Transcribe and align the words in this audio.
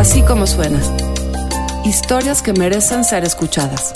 Así 0.00 0.22
como 0.22 0.46
suena. 0.46 0.80
Historias 1.84 2.40
que 2.40 2.54
merecen 2.54 3.04
ser 3.04 3.22
escuchadas. 3.22 3.92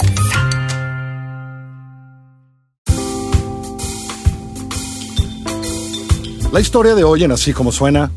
La 6.52 6.60
historia 6.60 6.94
de 6.94 7.04
hoy 7.04 7.24
en 7.24 7.32
Así 7.32 7.54
como 7.54 7.72
suena 7.72 8.10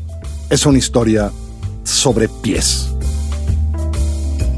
es 0.50 0.66
una 0.66 0.76
historia 0.76 1.32
sobre 1.82 2.28
pies. 2.28 2.90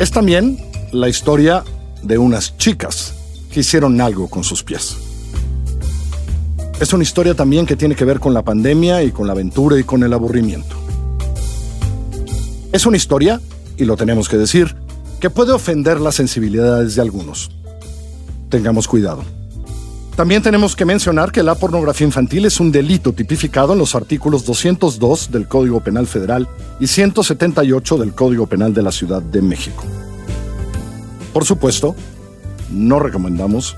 Es 0.01 0.11
también 0.11 0.59
la 0.91 1.09
historia 1.09 1.63
de 2.03 2.19
unas 2.19 2.57
chicas 2.57 3.15
que 3.53 3.61
hicieron 3.61 4.01
algo 4.01 4.27
con 4.27 4.43
sus 4.43 4.65
pies. 4.65 4.97
Es 6.81 6.93
una 6.93 7.05
historia 7.05 7.35
también 7.35 7.65
que 7.65 7.77
tiene 7.77 7.95
que 7.95 8.05
ver 8.05 8.19
con 8.19 8.35
la 8.35 8.43
pandemia 8.43 9.05
y 9.05 9.13
con 9.13 9.29
la 9.29 9.35
aventura 9.35 9.79
y 9.79 9.85
con 9.85 10.03
el 10.03 10.13
aburrimiento. 10.15 10.80
Es 12.73 12.87
una 12.87 12.97
historia, 12.97 13.41
y 13.77 13.85
lo 13.85 13.97
tenemos 13.97 14.29
que 14.29 14.37
decir, 14.37 14.77
que 15.19 15.29
puede 15.29 15.53
ofender 15.53 16.01
las 16.01 16.15
sensibilidades 16.15 16.95
de 16.95 17.03
algunos. 17.03 17.51
Tengamos 18.49 18.87
cuidado. 18.87 19.25
También 20.15 20.43
tenemos 20.43 20.77
que 20.77 20.85
mencionar 20.85 21.33
que 21.33 21.43
la 21.43 21.55
pornografía 21.55 22.07
infantil 22.07 22.45
es 22.45 22.61
un 22.61 22.71
delito 22.71 23.13
tipificado 23.13 23.73
en 23.73 23.79
los 23.79 23.95
artículos 23.95 24.45
202 24.45 25.31
del 25.33 25.49
Código 25.49 25.81
Penal 25.81 26.07
Federal 26.07 26.47
y 26.79 26.87
178 26.87 27.99
del 27.99 28.13
Código 28.13 28.47
Penal 28.47 28.73
de 28.73 28.83
la 28.83 28.93
Ciudad 28.93 29.23
de 29.23 29.43
México. 29.43 29.83
Por 31.33 31.45
supuesto, 31.45 31.97
no 32.71 33.01
recomendamos 33.01 33.77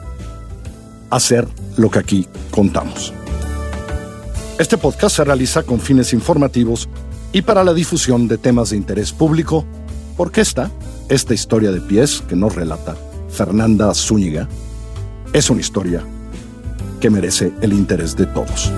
hacer 1.11 1.49
lo 1.77 1.91
que 1.91 1.99
aquí 1.99 2.29
contamos. 2.51 3.13
Este 4.59 4.77
podcast 4.77 5.17
se 5.17 5.25
realiza 5.25 5.63
con 5.63 5.81
fines 5.81 6.13
informativos 6.13 6.89
y 7.33 7.43
para 7.43 7.65
la 7.65 7.75
difusión 7.75 8.29
de 8.29 8.39
temas 8.39 8.71
de 8.71 8.77
interés 8.77 9.13
público, 9.13 9.65
porque 10.17 10.41
esta, 10.41 10.71
esta 11.09 11.35
historia 11.35 11.73
de 11.73 11.81
pies 11.81 12.23
que 12.29 12.37
nos 12.37 12.55
relata 12.55 12.97
Fernanda 13.31 13.95
Zúñiga, 13.95 14.49
es 15.33 15.49
una 15.49 15.61
historia 15.61 16.05
que 17.01 17.11
merece 17.11 17.53
el 17.63 17.73
interés 17.73 18.17
de 18.17 18.27
todos. 18.27 18.71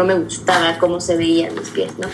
no 0.00 0.06
me 0.06 0.14
gustaba 0.14 0.78
cómo 0.78 0.98
se 0.98 1.16
veían 1.16 1.54
mis 1.54 1.68
pies, 1.68 1.92
¿no? 1.98 2.08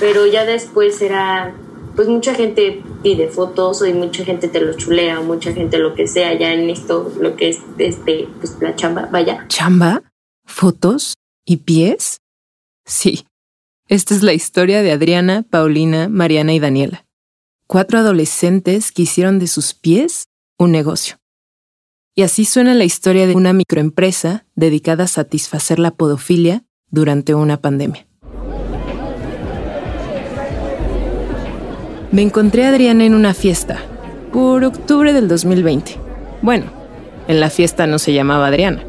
Pero 0.00 0.26
ya 0.26 0.44
después 0.44 1.00
era, 1.00 1.54
pues 2.00 2.08
mucha 2.08 2.34
gente 2.34 2.82
pide 3.02 3.28
fotos 3.28 3.86
y 3.86 3.92
mucha 3.92 4.24
gente 4.24 4.48
te 4.48 4.58
lo 4.58 4.72
chulea, 4.72 5.20
mucha 5.20 5.52
gente 5.52 5.76
lo 5.76 5.92
que 5.92 6.08
sea, 6.08 6.32
ya 6.32 6.54
en 6.54 6.70
esto, 6.70 7.12
lo 7.20 7.36
que 7.36 7.50
es, 7.50 7.58
este, 7.76 8.26
pues 8.38 8.56
la 8.62 8.74
chamba, 8.74 9.10
vaya. 9.12 9.44
¿Chamba? 9.48 10.02
¿Fotos? 10.46 11.12
¿Y 11.44 11.58
pies? 11.58 12.16
Sí, 12.86 13.26
esta 13.86 14.14
es 14.14 14.22
la 14.22 14.32
historia 14.32 14.80
de 14.80 14.92
Adriana, 14.92 15.42
Paulina, 15.42 16.08
Mariana 16.08 16.54
y 16.54 16.58
Daniela. 16.58 17.04
Cuatro 17.66 17.98
adolescentes 17.98 18.92
que 18.92 19.02
hicieron 19.02 19.38
de 19.38 19.46
sus 19.46 19.74
pies 19.74 20.24
un 20.56 20.72
negocio. 20.72 21.18
Y 22.14 22.22
así 22.22 22.46
suena 22.46 22.72
la 22.72 22.84
historia 22.84 23.26
de 23.26 23.34
una 23.34 23.52
microempresa 23.52 24.46
dedicada 24.54 25.04
a 25.04 25.06
satisfacer 25.06 25.78
la 25.78 25.90
podofilia 25.90 26.64
durante 26.88 27.34
una 27.34 27.60
pandemia. 27.60 28.06
Me 32.12 32.22
encontré 32.22 32.64
a 32.64 32.70
Adriana 32.70 33.04
en 33.04 33.14
una 33.14 33.34
fiesta, 33.34 33.78
por 34.32 34.64
octubre 34.64 35.12
del 35.12 35.28
2020. 35.28 35.96
Bueno, 36.42 36.64
en 37.28 37.38
la 37.38 37.50
fiesta 37.50 37.86
no 37.86 38.00
se 38.00 38.12
llamaba 38.12 38.48
Adriana, 38.48 38.82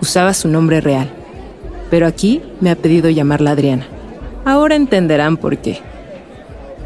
usaba 0.00 0.32
su 0.32 0.46
nombre 0.46 0.80
real, 0.80 1.10
pero 1.90 2.06
aquí 2.06 2.40
me 2.60 2.70
ha 2.70 2.76
pedido 2.76 3.10
llamarla 3.10 3.50
Adriana. 3.50 3.88
Ahora 4.44 4.76
entenderán 4.76 5.38
por 5.38 5.58
qué. 5.58 5.80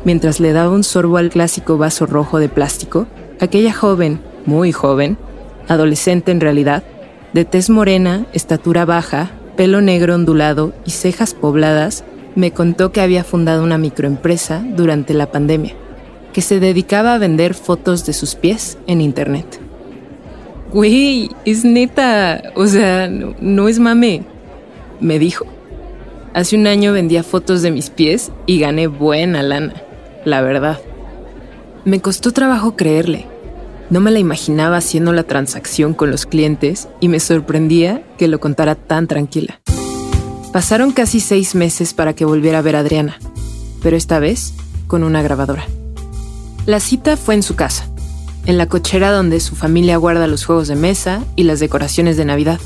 Mientras 0.06 0.41
le 0.41 0.55
daba 0.55 0.71
un 0.71 0.83
sorbo 0.83 1.19
al 1.19 1.28
clásico 1.28 1.77
vaso 1.77 2.06
rojo 2.06 2.39
de 2.39 2.49
plástico, 2.49 3.06
aquella 3.39 3.75
joven, 3.75 4.21
muy 4.47 4.73
joven, 4.73 5.19
adolescente 5.69 6.33
en 6.33 6.41
realidad, 6.41 6.84
de 7.34 7.45
tez 7.45 7.69
morena, 7.69 8.25
estatura 8.33 8.87
baja, 8.87 9.31
pelo 9.59 9.83
negro 9.83 10.15
ondulado 10.15 10.73
y 10.87 10.93
cejas 10.93 11.34
pobladas, 11.34 12.03
me 12.37 12.53
contó 12.53 12.93
que 12.93 13.01
había 13.01 13.25
fundado 13.25 13.65
una 13.65 13.79
microempresa 13.79 14.63
durante 14.77 15.15
la 15.15 15.33
pandemia, 15.33 15.75
que 16.33 16.43
se 16.43 16.61
dedicaba 16.61 17.15
a 17.15 17.19
vender 17.19 17.55
fotos 17.55 18.07
de 18.07 18.13
sus 18.13 18.37
pies 18.37 18.79
en 18.87 19.01
Internet. 19.01 19.59
Güey, 20.73 21.31
es 21.47 21.65
neta, 21.65 22.53
o 22.55 22.67
sea, 22.67 23.09
no, 23.09 23.35
no 23.41 23.69
es 23.69 23.79
mame, 23.79 24.23
me 25.01 25.19
dijo. 25.19 25.47
Hace 26.35 26.57
un 26.57 26.67
año 26.67 26.93
vendía 26.93 27.23
fotos 27.23 27.63
de 27.63 27.71
mis 27.71 27.89
pies 27.89 28.31
y 28.45 28.61
gané 28.61 28.87
buena 28.87 29.43
lana, 29.43 29.73
la 30.27 30.43
verdad. 30.43 30.79
Me 31.87 32.01
costó 32.01 32.33
trabajo 32.33 32.77
creerle. 32.77 33.25
No 33.89 34.01
me 34.01 34.11
la 34.11 34.19
imaginaba 34.19 34.77
haciendo 34.77 35.13
la 35.13 35.23
transacción 35.23 35.95
con 35.95 36.11
los 36.11 36.27
clientes 36.27 36.89
y 37.01 37.09
me 37.09 37.21
sorprendía 37.21 38.03
que 38.19 38.29
lo 38.29 38.41
contara 38.41 38.75
tan 38.75 39.07
tranquila. 39.07 39.61
Pasaron 40.56 40.91
casi 40.93 41.21
seis 41.21 41.55
meses 41.55 41.93
para 41.93 42.15
que 42.15 42.25
volviera 42.25 42.61
a 42.61 42.62
ver 42.62 42.77
a 42.77 42.78
Adriana, 42.78 43.19
pero 43.83 43.94
esta 43.94 44.19
vez 44.21 44.55
con 44.87 45.05
una 45.05 45.21
grabadora. 45.21 45.67
La 46.65 46.81
cita 46.81 47.19
fue 47.19 47.34
en 47.34 47.43
su 47.43 47.56
casa, 47.56 47.87
en 48.47 48.56
la 48.56 48.67
cochera 48.67 49.12
donde 49.12 49.41
su 49.41 49.55
familia 49.55 49.99
guarda 49.99 50.27
los 50.27 50.47
juegos 50.47 50.67
de 50.69 50.75
mesa 50.75 51.22
y 51.37 51.43
las 51.43 51.61
decoraciones 51.61 52.17
de 52.17 52.25
Navidad. 52.25 52.59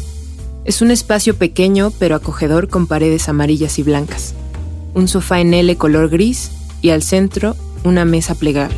Es 0.64 0.82
un 0.82 0.92
espacio 0.92 1.34
pequeño 1.34 1.90
pero 1.98 2.14
acogedor 2.14 2.68
con 2.68 2.86
paredes 2.86 3.28
amarillas 3.28 3.76
y 3.80 3.82
blancas, 3.82 4.34
un 4.94 5.08
sofá 5.08 5.40
en 5.40 5.52
L 5.52 5.76
color 5.76 6.10
gris 6.10 6.52
y 6.82 6.90
al 6.90 7.02
centro 7.02 7.56
una 7.82 8.04
mesa 8.04 8.36
plegable. 8.36 8.76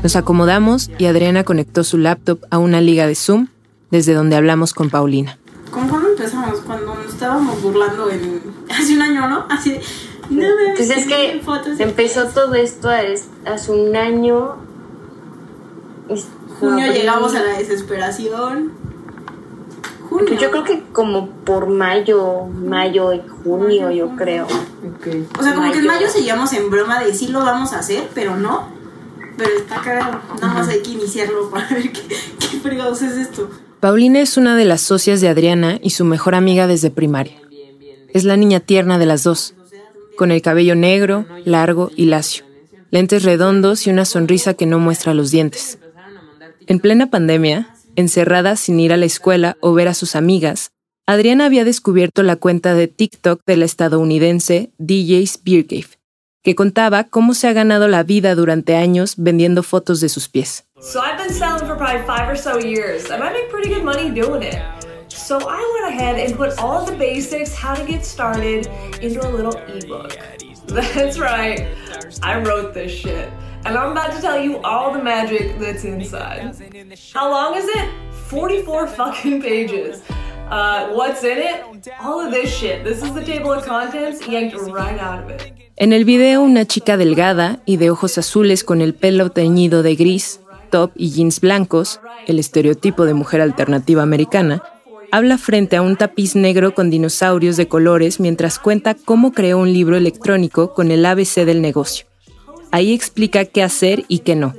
Nos 0.00 0.14
acomodamos 0.14 0.92
y 0.96 1.06
Adriana 1.06 1.42
conectó 1.42 1.82
su 1.82 1.98
laptop 1.98 2.38
a 2.52 2.58
una 2.58 2.80
liga 2.80 3.08
de 3.08 3.16
Zoom 3.16 3.48
desde 3.90 4.14
donde 4.14 4.36
hablamos 4.36 4.74
con 4.74 4.90
Paulina. 4.90 5.40
¿Cómo 5.70 5.88
cuando 5.88 6.08
empezamos? 6.10 6.60
Cuando 6.60 6.94
nos 6.94 7.06
estábamos 7.12 7.60
burlando 7.62 8.10
en... 8.10 8.42
hace 8.70 8.94
un 8.94 9.02
año, 9.02 9.28
¿no? 9.28 9.46
Así. 9.48 9.78
No 10.30 10.42
me 10.56 10.74
Pues 10.76 10.90
es 10.90 11.06
que 11.06 11.40
fotos 11.44 11.80
empezó 11.80 12.26
todo 12.26 12.54
esto 12.54 12.88
a- 12.90 13.00
hace 13.50 13.72
un 13.72 13.96
año. 13.96 14.56
Junio 16.60 16.86
no, 16.86 16.92
llegamos 16.92 17.34
a 17.34 17.42
la 17.42 17.58
desesperación. 17.58 18.72
Junio. 20.08 20.24
Pues 20.28 20.40
yo 20.40 20.50
creo 20.50 20.64
que 20.64 20.82
como 20.92 21.28
por 21.30 21.68
mayo, 21.68 22.44
mayo 22.46 23.12
y 23.12 23.22
junio, 23.44 23.90
yo 23.90 24.16
creo. 24.16 24.46
O 24.46 25.42
sea, 25.42 25.54
como 25.54 25.70
que 25.70 25.78
en 25.78 25.86
mayo. 25.86 26.00
mayo 26.00 26.08
seguíamos 26.08 26.52
en 26.54 26.70
broma 26.70 27.00
de 27.00 27.14
sí 27.14 27.28
lo 27.28 27.40
vamos 27.40 27.72
a 27.74 27.80
hacer, 27.80 28.08
pero 28.14 28.36
no. 28.36 28.68
Pero 29.36 29.50
está 29.56 29.80
cagado. 29.82 30.18
Nada 30.40 30.54
más 30.54 30.68
hay 30.68 30.80
que 30.82 30.90
iniciarlo 30.92 31.48
para 31.50 31.68
ver 31.68 31.92
qué, 31.92 32.02
qué 32.08 32.60
fregados 32.60 33.02
es 33.02 33.12
esto. 33.12 33.48
Paulina 33.80 34.20
es 34.20 34.36
una 34.36 34.56
de 34.56 34.64
las 34.64 34.80
socias 34.80 35.20
de 35.20 35.28
Adriana 35.28 35.78
y 35.80 35.90
su 35.90 36.04
mejor 36.04 36.34
amiga 36.34 36.66
desde 36.66 36.90
primaria. 36.90 37.40
Es 38.12 38.24
la 38.24 38.36
niña 38.36 38.58
tierna 38.58 38.98
de 38.98 39.06
las 39.06 39.22
dos, 39.22 39.54
con 40.16 40.32
el 40.32 40.42
cabello 40.42 40.74
negro, 40.74 41.26
largo 41.44 41.92
y 41.94 42.06
lacio, 42.06 42.44
lentes 42.90 43.22
redondos 43.22 43.86
y 43.86 43.90
una 43.90 44.04
sonrisa 44.04 44.54
que 44.54 44.66
no 44.66 44.80
muestra 44.80 45.14
los 45.14 45.30
dientes. 45.30 45.78
En 46.66 46.80
plena 46.80 47.08
pandemia, 47.10 47.72
encerrada 47.94 48.56
sin 48.56 48.80
ir 48.80 48.92
a 48.92 48.96
la 48.96 49.06
escuela 49.06 49.56
o 49.60 49.72
ver 49.74 49.86
a 49.86 49.94
sus 49.94 50.16
amigas, 50.16 50.72
Adriana 51.06 51.46
había 51.46 51.64
descubierto 51.64 52.22
la 52.22 52.36
cuenta 52.36 52.74
de 52.74 52.88
TikTok 52.88 53.42
de 53.46 53.56
la 53.56 53.64
estadounidense 53.64 54.70
DJ's 54.78 55.40
Beer 55.44 55.66
que 56.42 56.54
contaba 56.54 57.04
cómo 57.04 57.34
se 57.34 57.46
ha 57.46 57.52
ganado 57.52 57.88
la 57.88 58.02
vida 58.02 58.34
durante 58.34 58.76
años 58.76 59.14
vendiendo 59.16 59.62
fotos 59.62 60.00
de 60.00 60.08
sus 60.08 60.28
pies. 60.28 60.67
So 60.80 61.00
I've 61.00 61.18
been 61.18 61.32
selling 61.32 61.66
for 61.66 61.74
probably 61.74 62.06
five 62.06 62.28
or 62.28 62.36
so 62.36 62.58
years, 62.58 63.10
and 63.10 63.20
I 63.20 63.32
make 63.32 63.50
pretty 63.50 63.68
good 63.68 63.82
money 63.82 64.10
doing 64.10 64.44
it. 64.44 64.62
So 65.08 65.38
I 65.40 65.80
went 65.80 65.92
ahead 65.92 66.20
and 66.20 66.36
put 66.36 66.56
all 66.58 66.86
the 66.86 66.94
basics, 66.94 67.52
how 67.52 67.74
to 67.74 67.84
get 67.84 68.04
started, 68.04 68.68
into 69.02 69.26
a 69.26 69.28
little 69.28 69.56
ebook. 69.56 70.16
That's 70.66 71.18
right, 71.18 71.66
I 72.22 72.40
wrote 72.40 72.74
this 72.74 72.92
shit. 72.92 73.28
And 73.64 73.76
I'm 73.76 73.90
about 73.90 74.12
to 74.14 74.20
tell 74.20 74.40
you 74.40 74.58
all 74.58 74.92
the 74.92 75.02
magic 75.02 75.58
that's 75.58 75.82
inside. 75.82 76.54
How 77.12 77.28
long 77.28 77.56
is 77.56 77.68
it? 77.68 77.90
44 78.28 78.86
fucking 78.86 79.42
pages. 79.42 80.02
Uh, 80.48 80.90
what's 80.90 81.24
in 81.24 81.38
it? 81.38 81.90
All 82.00 82.20
of 82.20 82.30
this 82.30 82.54
shit. 82.54 82.84
This 82.84 83.02
is 83.02 83.12
the 83.14 83.24
table 83.24 83.52
of 83.52 83.64
contents 83.64 84.26
yanked 84.28 84.54
right 84.56 84.98
out 85.00 85.24
of 85.24 85.30
it. 85.30 85.52
En 85.76 85.92
el 85.92 86.04
video, 86.04 86.42
una 86.42 86.66
chica 86.66 86.96
delgada 86.96 87.60
y 87.64 87.76
de 87.76 87.90
ojos 87.90 88.16
azules 88.18 88.64
con 88.64 88.80
el 88.80 88.94
pelo 88.94 89.30
teñido 89.30 89.82
de 89.82 89.94
gris, 89.96 90.40
top 90.70 90.92
y 90.96 91.10
jeans 91.10 91.40
blancos, 91.40 92.00
el 92.26 92.38
estereotipo 92.38 93.04
de 93.04 93.14
mujer 93.14 93.40
alternativa 93.40 94.02
americana, 94.02 94.62
habla 95.10 95.38
frente 95.38 95.76
a 95.76 95.82
un 95.82 95.96
tapiz 95.96 96.36
negro 96.36 96.74
con 96.74 96.90
dinosaurios 96.90 97.56
de 97.56 97.68
colores 97.68 98.20
mientras 98.20 98.58
cuenta 98.58 98.94
cómo 98.94 99.32
creó 99.32 99.58
un 99.58 99.72
libro 99.72 99.96
electrónico 99.96 100.74
con 100.74 100.90
el 100.90 101.04
ABC 101.06 101.44
del 101.44 101.62
negocio. 101.62 102.06
Ahí 102.70 102.92
explica 102.92 103.44
qué 103.46 103.62
hacer 103.62 104.04
y 104.08 104.20
qué 104.20 104.36
no. 104.36 104.54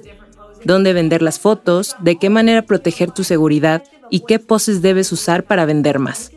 dónde 0.65 0.91
vender 0.91 1.21
las 1.21 1.39
fotos, 1.39 1.95
de 2.01 2.17
qué 2.17 2.29
manera 2.29 2.63
proteger 2.63 3.11
tu 3.11 3.23
seguridad 3.23 3.83
y 4.09 4.21
qué 4.21 4.39
poses 4.39 4.81
debes 4.81 5.11
usar 5.11 5.43
para 5.45 5.65
vender 5.65 5.99
más. 5.99 6.31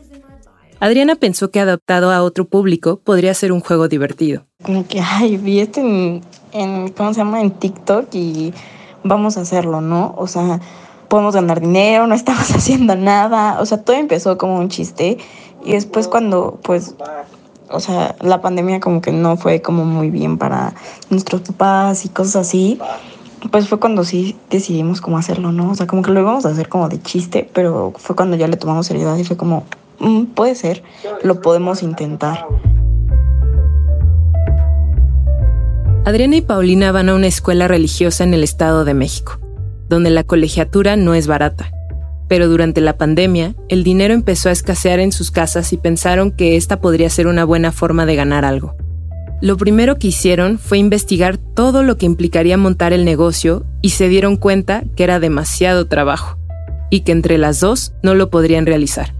Adriana 0.79 1.15
pensó 1.15 1.49
que 1.49 1.59
adaptado 1.59 2.11
a 2.11 2.21
otro 2.23 2.45
público 2.45 2.99
podría 3.03 3.33
ser 3.33 3.51
un 3.51 3.61
juego 3.61 3.87
divertido. 3.87 4.45
Como 4.61 4.85
que, 4.87 4.99
ay, 4.99 5.37
vi 5.37 5.59
esto 5.59 5.79
en, 5.79 6.21
en, 6.51 6.89
¿cómo 6.89 7.13
se 7.13 7.19
llama? 7.19 7.41
En 7.41 7.51
TikTok 7.51 8.13
y 8.13 8.53
vamos 9.03 9.37
a 9.37 9.41
hacerlo, 9.41 9.81
¿no? 9.81 10.13
O 10.17 10.27
sea, 10.27 10.59
podemos 11.07 11.35
ganar 11.35 11.61
dinero, 11.61 12.07
no 12.07 12.15
estamos 12.15 12.51
haciendo 12.55 12.95
nada. 12.95 13.59
O 13.61 13.65
sea, 13.65 13.81
todo 13.81 13.95
empezó 13.95 14.37
como 14.37 14.57
un 14.57 14.69
chiste 14.69 15.17
y 15.63 15.73
después 15.73 16.07
cuando, 16.07 16.59
pues, 16.63 16.95
o 17.69 17.79
sea, 17.79 18.15
la 18.21 18.41
pandemia 18.41 18.79
como 18.79 19.01
que 19.01 19.11
no 19.11 19.37
fue 19.37 19.61
como 19.61 19.85
muy 19.85 20.09
bien 20.09 20.37
para 20.37 20.73
nuestros 21.09 21.41
papás 21.41 22.05
y 22.05 22.09
cosas 22.09 22.35
así, 22.47 22.79
pues 23.51 23.67
fue 23.67 23.79
cuando 23.79 24.03
sí 24.03 24.35
decidimos 24.49 25.01
cómo 25.01 25.17
hacerlo, 25.17 25.51
¿no? 25.51 25.71
O 25.71 25.75
sea, 25.75 25.87
como 25.87 26.01
que 26.01 26.11
lo 26.11 26.21
íbamos 26.21 26.45
a 26.45 26.49
hacer 26.49 26.69
como 26.69 26.89
de 26.89 27.01
chiste, 27.01 27.49
pero 27.53 27.93
fue 27.95 28.15
cuando 28.15 28.35
ya 28.35 28.47
le 28.47 28.57
tomamos 28.57 28.87
seriedad 28.87 29.17
y 29.17 29.23
fue 29.23 29.37
como, 29.37 29.63
mm, 29.99 30.25
puede 30.25 30.55
ser, 30.55 30.83
lo 31.23 31.41
podemos 31.41 31.83
intentar. 31.83 32.47
Adriana 36.05 36.35
y 36.35 36.41
Paulina 36.41 36.91
van 36.91 37.07
a 37.07 37.15
una 37.15 37.27
escuela 37.27 37.69
religiosa 37.69 38.25
en 38.25 38.33
el 38.33 38.43
Estado 38.43 38.83
de 38.83 38.93
México, 38.93 39.39
donde 39.87 40.09
la 40.09 40.25
colegiatura 40.25 40.97
no 40.97 41.13
es 41.13 41.27
barata. 41.27 41.71
Pero 42.27 42.49
durante 42.49 42.81
la 42.81 42.97
pandemia, 42.97 43.55
el 43.69 43.85
dinero 43.85 44.13
empezó 44.13 44.49
a 44.49 44.51
escasear 44.51 44.99
en 44.99 45.13
sus 45.13 45.31
casas 45.31 45.71
y 45.71 45.77
pensaron 45.77 46.31
que 46.31 46.57
esta 46.57 46.81
podría 46.81 47.09
ser 47.09 47.27
una 47.27 47.45
buena 47.45 47.71
forma 47.71 48.05
de 48.05 48.17
ganar 48.17 48.43
algo. 48.43 48.75
Lo 49.41 49.55
primero 49.55 49.97
que 49.97 50.07
hicieron 50.07 50.59
fue 50.59 50.77
investigar 50.77 51.37
todo 51.37 51.83
lo 51.83 51.97
que 51.97 52.05
implicaría 52.05 52.57
montar 52.57 52.91
el 52.91 53.05
negocio 53.05 53.65
y 53.81 53.91
se 53.91 54.09
dieron 54.09 54.35
cuenta 54.35 54.83
que 54.97 55.05
era 55.05 55.21
demasiado 55.21 55.87
trabajo 55.87 56.37
y 56.89 57.01
que 57.01 57.13
entre 57.13 57.37
las 57.37 57.61
dos 57.61 57.93
no 58.03 58.13
lo 58.13 58.29
podrían 58.29 58.65
realizar. 58.65 59.13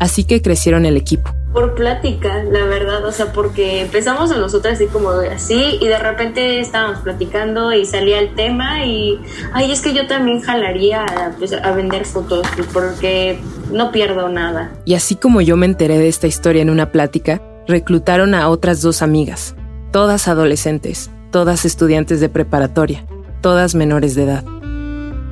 Así 0.00 0.24
que 0.24 0.42
crecieron 0.42 0.84
el 0.84 0.96
equipo. 0.96 1.32
Por 1.54 1.76
plática, 1.76 2.42
la 2.42 2.64
verdad, 2.64 3.04
o 3.04 3.12
sea, 3.12 3.32
porque 3.32 3.80
empezamos 3.80 4.32
a 4.32 4.36
nosotras 4.36 4.74
así 4.74 4.86
como 4.88 5.10
así 5.10 5.78
y 5.80 5.86
de 5.86 5.98
repente 6.00 6.58
estábamos 6.58 6.98
platicando 6.98 7.72
y 7.72 7.86
salía 7.86 8.18
el 8.18 8.34
tema 8.34 8.84
y, 8.84 9.20
ay, 9.52 9.70
es 9.70 9.80
que 9.80 9.94
yo 9.94 10.08
también 10.08 10.40
jalaría 10.40 11.06
pues, 11.38 11.52
a 11.52 11.70
vender 11.70 12.06
fotos 12.06 12.44
porque 12.72 13.38
no 13.70 13.92
pierdo 13.92 14.28
nada. 14.28 14.72
Y 14.84 14.94
así 14.94 15.14
como 15.14 15.40
yo 15.40 15.56
me 15.56 15.66
enteré 15.66 15.96
de 15.98 16.08
esta 16.08 16.26
historia 16.26 16.60
en 16.60 16.70
una 16.70 16.90
plática, 16.90 17.40
reclutaron 17.68 18.34
a 18.34 18.48
otras 18.48 18.82
dos 18.82 19.00
amigas, 19.00 19.54
todas 19.92 20.26
adolescentes, 20.26 21.08
todas 21.30 21.64
estudiantes 21.64 22.18
de 22.18 22.28
preparatoria, 22.28 23.06
todas 23.40 23.76
menores 23.76 24.16
de 24.16 24.24
edad. 24.24 24.44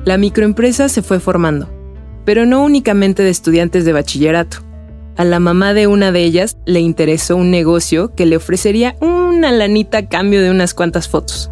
La 0.05 0.17
microempresa 0.17 0.87
se 0.87 1.01
fue 1.01 1.19
formando, 1.19 1.69
pero 2.23 2.45
no 2.45 2.63
únicamente 2.63 3.23
de 3.23 3.29
estudiantes 3.29 3.83
de 3.83 3.91
bachillerato. 3.91 4.57
A 5.15 5.25
la 5.25 5.39
mamá 5.39 5.73
de 5.73 5.87
una 5.87 6.11
de 6.11 6.23
ellas 6.23 6.57
le 6.65 6.79
interesó 6.79 7.35
un 7.35 7.51
negocio 7.51 8.13
que 8.15 8.25
le 8.25 8.35
ofrecería 8.35 8.95
una 8.99 9.51
lanita 9.51 9.99
a 9.99 10.07
cambio 10.07 10.41
de 10.41 10.49
unas 10.49 10.73
cuantas 10.73 11.07
fotos. 11.07 11.51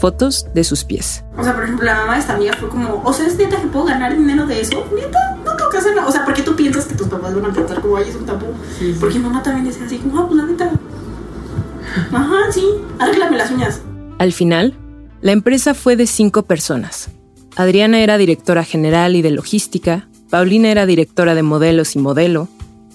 Fotos 0.00 0.46
de 0.54 0.64
sus 0.64 0.84
pies. 0.84 1.24
O 1.38 1.44
sea, 1.44 1.54
por 1.54 1.64
ejemplo, 1.64 1.86
la 1.86 1.94
mamá 1.94 2.14
de 2.14 2.20
esta 2.20 2.34
amiga 2.34 2.52
fue 2.58 2.68
como, 2.68 3.00
o 3.04 3.12
sea, 3.12 3.26
¿es 3.26 3.38
neta 3.38 3.60
que 3.60 3.68
puedo 3.68 3.86
ganar 3.86 4.16
dinero 4.16 4.46
de 4.46 4.60
eso? 4.60 4.84
¿Neta? 4.94 5.36
No 5.44 5.56
tengo 5.56 5.70
que 5.70 5.78
hacer 5.78 5.94
nada. 5.94 6.08
O 6.08 6.12
sea, 6.12 6.24
¿por 6.24 6.34
qué 6.34 6.42
tú 6.42 6.54
piensas 6.54 6.84
que 6.84 6.94
tus 6.94 7.08
papás 7.08 7.34
van 7.34 7.46
a 7.46 7.52
pensar 7.54 7.80
como, 7.80 7.96
ay, 7.96 8.06
es 8.08 8.16
un 8.16 8.26
tabú? 8.26 8.46
Porque 9.00 9.18
mi 9.18 9.24
mamá 9.24 9.42
también 9.42 9.66
decía 9.66 9.86
así, 9.86 9.98
como, 9.98 10.20
ah, 10.20 10.26
pues 10.26 10.36
la 10.36 10.46
neta, 10.46 10.72
Ajá, 12.12 12.52
sí, 12.52 12.66
arréglame 12.98 13.36
las 13.36 13.50
uñas. 13.50 13.80
Al 14.18 14.32
final, 14.32 14.74
la 15.20 15.32
empresa 15.32 15.74
fue 15.74 15.96
de 15.96 16.06
cinco 16.06 16.42
personas. 16.42 17.08
Adriana 17.56 18.00
era 18.00 18.18
directora 18.18 18.64
general 18.64 19.16
y 19.16 19.22
de 19.22 19.30
logística, 19.30 20.08
Paulina 20.30 20.70
era 20.70 20.86
directora 20.86 21.34
de 21.34 21.42
modelos 21.42 21.94
y 21.94 22.00
modelo, 22.00 22.48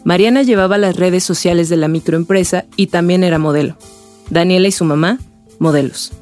Mariana 0.03 0.43
llevaba 0.43 0.77
las 0.77 0.95
redes 0.95 1.23
sociales 1.23 1.69
de 1.69 1.77
la 1.77 1.87
microempresa 1.87 2.65
y 2.75 2.87
también 2.87 3.23
era 3.23 3.37
modelo. 3.37 3.77
Daniela 4.29 4.67
y 4.67 4.71
su 4.71 4.85
mamá, 4.85 5.19
modelos. 5.59 6.13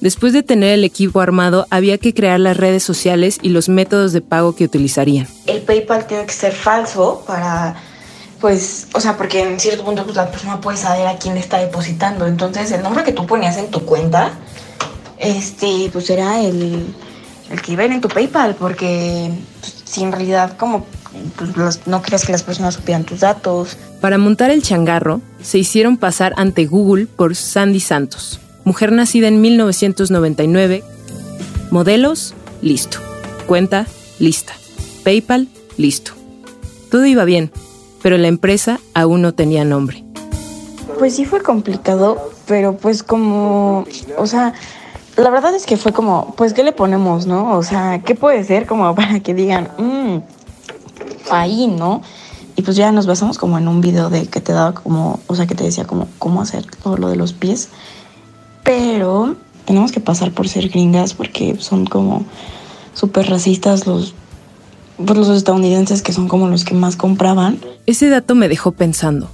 Después 0.00 0.32
de 0.32 0.42
tener 0.42 0.70
el 0.70 0.84
equipo 0.84 1.20
armado, 1.20 1.66
había 1.70 1.98
que 1.98 2.12
crear 2.12 2.40
las 2.40 2.56
redes 2.56 2.82
sociales 2.82 3.38
y 3.40 3.50
los 3.50 3.68
métodos 3.68 4.12
de 4.12 4.20
pago 4.20 4.56
que 4.56 4.64
utilizarían. 4.64 5.28
El 5.46 5.62
PayPal 5.62 6.06
tiene 6.06 6.26
que 6.26 6.32
ser 6.32 6.52
falso 6.52 7.22
para 7.26 7.76
pues, 8.42 8.88
o 8.92 9.00
sea, 9.00 9.16
porque 9.16 9.40
en 9.40 9.60
cierto 9.60 9.84
punto 9.84 10.02
pues, 10.02 10.16
la 10.16 10.28
persona 10.28 10.60
puede 10.60 10.76
saber 10.76 11.06
a 11.06 11.16
quién 11.16 11.34
le 11.34 11.40
está 11.40 11.58
depositando. 11.58 12.26
Entonces, 12.26 12.72
el 12.72 12.82
nombre 12.82 13.04
que 13.04 13.12
tú 13.12 13.24
ponías 13.24 13.56
en 13.56 13.70
tu 13.70 13.84
cuenta, 13.84 14.32
este, 15.16 15.88
pues 15.92 16.10
era 16.10 16.40
el, 16.40 16.92
el 17.50 17.62
que 17.62 17.72
iba 17.72 17.84
en 17.84 18.00
tu 18.00 18.08
PayPal, 18.08 18.56
porque 18.56 19.30
pues, 19.60 19.82
si 19.84 20.02
en 20.02 20.10
realidad 20.10 20.56
como 20.58 20.84
pues, 21.36 21.86
no 21.86 22.02
querías 22.02 22.24
que 22.24 22.32
las 22.32 22.42
personas 22.42 22.74
supieran 22.74 23.04
tus 23.04 23.20
datos. 23.20 23.76
Para 24.00 24.18
montar 24.18 24.50
el 24.50 24.62
changarro, 24.62 25.20
se 25.42 25.58
hicieron 25.58 25.96
pasar 25.96 26.32
ante 26.36 26.66
Google 26.66 27.06
por 27.06 27.36
Sandy 27.36 27.80
Santos, 27.80 28.40
mujer 28.64 28.92
nacida 28.92 29.28
en 29.28 29.40
1999. 29.40 30.82
Modelos, 31.70 32.34
listo. 32.60 32.98
Cuenta, 33.46 33.86
lista. 34.18 34.52
PayPal, 35.04 35.48
listo. 35.76 36.12
Todo 36.90 37.06
iba 37.06 37.24
bien 37.24 37.50
pero 38.02 38.18
la 38.18 38.28
empresa 38.28 38.80
aún 38.92 39.22
no 39.22 39.32
tenía 39.32 39.64
nombre. 39.64 40.04
Pues 40.98 41.16
sí 41.16 41.24
fue 41.24 41.42
complicado, 41.42 42.30
pero 42.46 42.76
pues 42.76 43.02
como, 43.02 43.86
o 44.18 44.26
sea, 44.26 44.52
la 45.16 45.30
verdad 45.30 45.54
es 45.54 45.64
que 45.64 45.76
fue 45.76 45.92
como, 45.92 46.34
pues 46.36 46.52
¿qué 46.52 46.64
le 46.64 46.72
ponemos, 46.72 47.26
no? 47.26 47.56
O 47.56 47.62
sea, 47.62 48.00
¿qué 48.04 48.14
puede 48.14 48.44
ser 48.44 48.66
como 48.66 48.94
para 48.94 49.20
que 49.20 49.32
digan, 49.32 49.68
mmm, 49.78 50.18
ahí, 51.30 51.66
¿no? 51.66 52.02
Y 52.56 52.62
pues 52.62 52.76
ya 52.76 52.92
nos 52.92 53.06
basamos 53.06 53.38
como 53.38 53.58
en 53.58 53.68
un 53.68 53.80
video 53.80 54.10
de 54.10 54.26
que 54.26 54.40
te 54.40 54.52
daba 54.52 54.74
como, 54.74 55.20
o 55.26 55.34
sea, 55.34 55.46
que 55.46 55.54
te 55.54 55.64
decía 55.64 55.84
como 55.84 56.08
cómo 56.18 56.42
hacer 56.42 56.66
todo 56.82 56.96
lo 56.96 57.08
de 57.08 57.16
los 57.16 57.32
pies. 57.32 57.68
Pero 58.62 59.36
tenemos 59.64 59.92
que 59.92 60.00
pasar 60.00 60.32
por 60.32 60.48
ser 60.48 60.68
gringas 60.68 61.14
porque 61.14 61.56
son 61.58 61.86
como 61.86 62.24
súper 62.94 63.28
racistas 63.28 63.86
los 63.86 64.14
por 64.96 65.16
los 65.16 65.28
estadounidenses 65.30 66.02
que 66.02 66.12
son 66.12 66.28
como 66.28 66.48
los 66.48 66.64
que 66.64 66.74
más 66.74 66.96
compraban. 66.96 67.58
Ese 67.86 68.08
dato 68.08 68.34
me 68.34 68.48
dejó 68.48 68.72
pensando. 68.72 69.30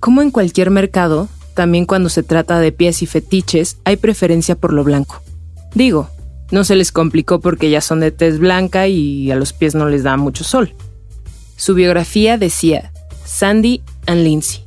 Como 0.00 0.22
en 0.22 0.30
cualquier 0.30 0.70
mercado, 0.70 1.28
también 1.54 1.86
cuando 1.86 2.08
se 2.08 2.22
trata 2.22 2.58
de 2.58 2.72
pies 2.72 3.02
y 3.02 3.06
fetiches, 3.06 3.78
hay 3.84 3.96
preferencia 3.96 4.56
por 4.56 4.72
lo 4.72 4.82
blanco. 4.82 5.22
Digo, 5.74 6.08
no 6.50 6.64
se 6.64 6.76
les 6.76 6.92
complicó 6.92 7.40
porque 7.40 7.70
ya 7.70 7.80
son 7.80 8.00
de 8.00 8.10
tez 8.10 8.38
blanca 8.38 8.88
y 8.88 9.30
a 9.30 9.36
los 9.36 9.52
pies 9.52 9.74
no 9.74 9.88
les 9.88 10.02
da 10.02 10.16
mucho 10.16 10.44
sol. 10.44 10.74
Su 11.56 11.74
biografía 11.74 12.36
decía 12.36 12.92
Sandy 13.24 13.82
and 14.06 14.22
Lindsay, 14.22 14.60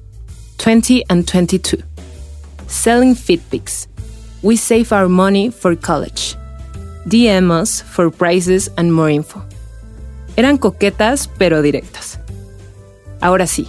20 0.58 1.06
and 1.08 1.24
22. 1.24 1.84
Selling 2.68 3.16
fit 3.16 3.42
pics. 3.50 3.88
We 4.42 4.58
save 4.58 4.92
our 4.92 5.08
money 5.08 5.52
for 5.52 5.78
college. 5.78 6.36
DM 7.06 7.52
us 7.52 7.84
for 7.84 8.12
prices 8.12 8.72
and 8.76 8.92
more 8.92 9.14
info. 9.14 9.46
Eran 10.36 10.58
coquetas 10.58 11.30
pero 11.38 11.62
directas. 11.62 12.20
Ahora 13.22 13.46
sí, 13.46 13.68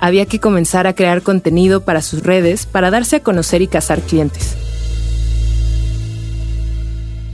había 0.00 0.24
que 0.24 0.40
comenzar 0.40 0.86
a 0.86 0.94
crear 0.94 1.22
contenido 1.22 1.84
para 1.84 2.00
sus 2.00 2.22
redes 2.22 2.64
para 2.64 2.90
darse 2.90 3.16
a 3.16 3.22
conocer 3.22 3.60
y 3.60 3.66
cazar 3.66 4.00
clientes. 4.00 4.56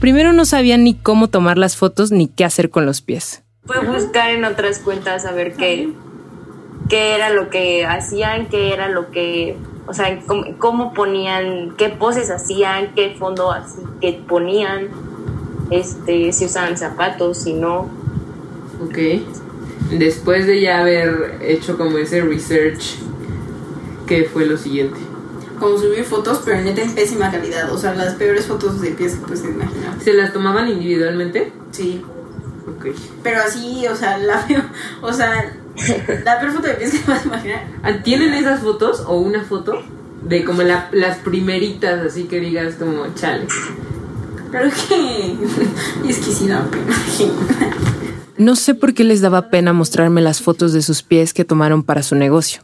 Primero 0.01 0.33
no 0.33 0.43
sabían 0.43 0.83
ni 0.83 0.95
cómo 0.95 1.29
tomar 1.29 1.57
las 1.57 1.77
fotos 1.77 2.11
ni 2.11 2.27
qué 2.27 2.43
hacer 2.43 2.69
con 2.69 2.85
los 2.85 3.01
pies. 3.01 3.43
Fue 3.65 3.79
buscar 3.85 4.31
en 4.31 4.43
otras 4.43 4.79
cuentas 4.79 5.25
a 5.25 5.31
ver 5.31 5.53
qué, 5.53 5.93
qué 6.89 7.15
era 7.15 7.29
lo 7.29 7.49
que 7.49 7.85
hacían, 7.85 8.49
qué 8.49 8.73
era 8.73 8.89
lo 8.89 9.09
que, 9.09 9.55
o 9.87 9.93
sea, 9.93 10.21
cómo, 10.57 10.93
ponían, 10.93 11.73
qué 11.77 11.87
poses 11.87 12.29
hacían, 12.29 12.93
qué 12.93 13.15
fondo 13.17 13.53
así, 13.53 13.81
qué 14.01 14.21
ponían, 14.27 14.89
este, 15.71 16.33
si 16.33 16.45
usaban 16.45 16.77
zapatos, 16.77 17.37
si 17.37 17.53
no. 17.53 17.89
Ok. 18.83 18.97
Después 19.91 20.45
de 20.45 20.59
ya 20.59 20.81
haber 20.81 21.39
hecho 21.41 21.77
como 21.77 21.97
ese 21.99 22.19
research, 22.19 22.97
¿qué 24.07 24.25
fue 24.25 24.45
lo 24.45 24.57
siguiente? 24.57 24.99
Como 25.57 25.77
subir 25.77 26.03
fotos, 26.03 26.41
pero 26.43 26.61
neta 26.61 26.81
en 26.81 26.93
pésima 26.93 27.31
calidad. 27.31 27.71
O 27.71 27.77
sea, 27.77 27.93
las 27.93 28.15
peores 28.15 28.45
fotos 28.45 28.81
de 28.81 28.91
pies 28.91 29.15
que 29.15 29.25
puedes 29.25 29.45
imaginar. 29.45 30.01
¿Se 30.01 30.13
las 30.13 30.33
tomaban 30.33 30.67
individualmente? 30.67 31.53
Sí. 31.71 32.03
Ok. 32.67 32.87
Pero 33.23 33.41
así, 33.41 33.85
o 33.87 33.95
sea, 33.95 34.17
la 34.17 34.45
peor, 34.47 34.63
o 35.01 35.13
sea, 35.13 35.53
la 36.23 36.39
peor 36.39 36.53
foto 36.53 36.67
de 36.67 36.73
pies 36.75 36.91
que 36.91 36.99
puedes 36.99 37.25
imaginar. 37.25 37.67
Ah, 37.83 37.93
¿Tienen 38.03 38.33
esas 38.33 38.61
fotos 38.61 39.03
o 39.05 39.17
una 39.17 39.43
foto 39.43 39.81
de 40.23 40.43
como 40.43 40.61
las 40.61 41.17
primeritas, 41.19 41.99
así 42.05 42.23
que 42.23 42.39
digas 42.39 42.75
como 42.75 43.13
chale? 43.15 43.47
Claro 44.51 44.69
que. 44.69 45.35
y 46.05 46.09
es 46.09 46.17
que 46.17 46.31
sí 46.31 46.47
da 46.47 46.65
pena. 46.69 46.95
No 48.37 48.55
sé 48.55 48.73
por 48.75 48.93
qué 48.93 49.03
les 49.03 49.21
daba 49.21 49.49
pena 49.49 49.73
mostrarme 49.73 50.21
las 50.21 50.41
fotos 50.41 50.73
de 50.73 50.81
sus 50.81 51.03
pies 51.03 51.33
que 51.33 51.45
tomaron 51.45 51.83
para 51.83 52.03
su 52.03 52.15
negocio. 52.15 52.61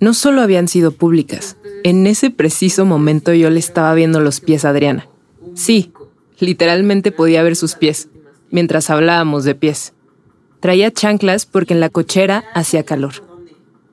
No 0.00 0.14
solo 0.14 0.40
habían 0.40 0.66
sido 0.66 0.92
públicas, 0.92 1.56
en 1.84 2.06
ese 2.06 2.30
preciso 2.30 2.86
momento 2.86 3.34
yo 3.34 3.50
le 3.50 3.58
estaba 3.58 3.92
viendo 3.94 4.20
los 4.20 4.40
pies 4.40 4.64
a 4.64 4.70
Adriana. 4.70 5.06
Sí, 5.54 5.92
Literalmente 6.40 7.12
podía 7.12 7.42
ver 7.42 7.54
sus 7.54 7.74
pies, 7.74 8.08
mientras 8.50 8.90
hablábamos 8.90 9.44
de 9.44 9.54
pies. 9.54 9.92
Traía 10.60 10.90
chanclas 10.90 11.46
porque 11.46 11.74
en 11.74 11.80
la 11.80 11.88
cochera 11.88 12.44
hacía 12.54 12.84
calor. 12.84 13.12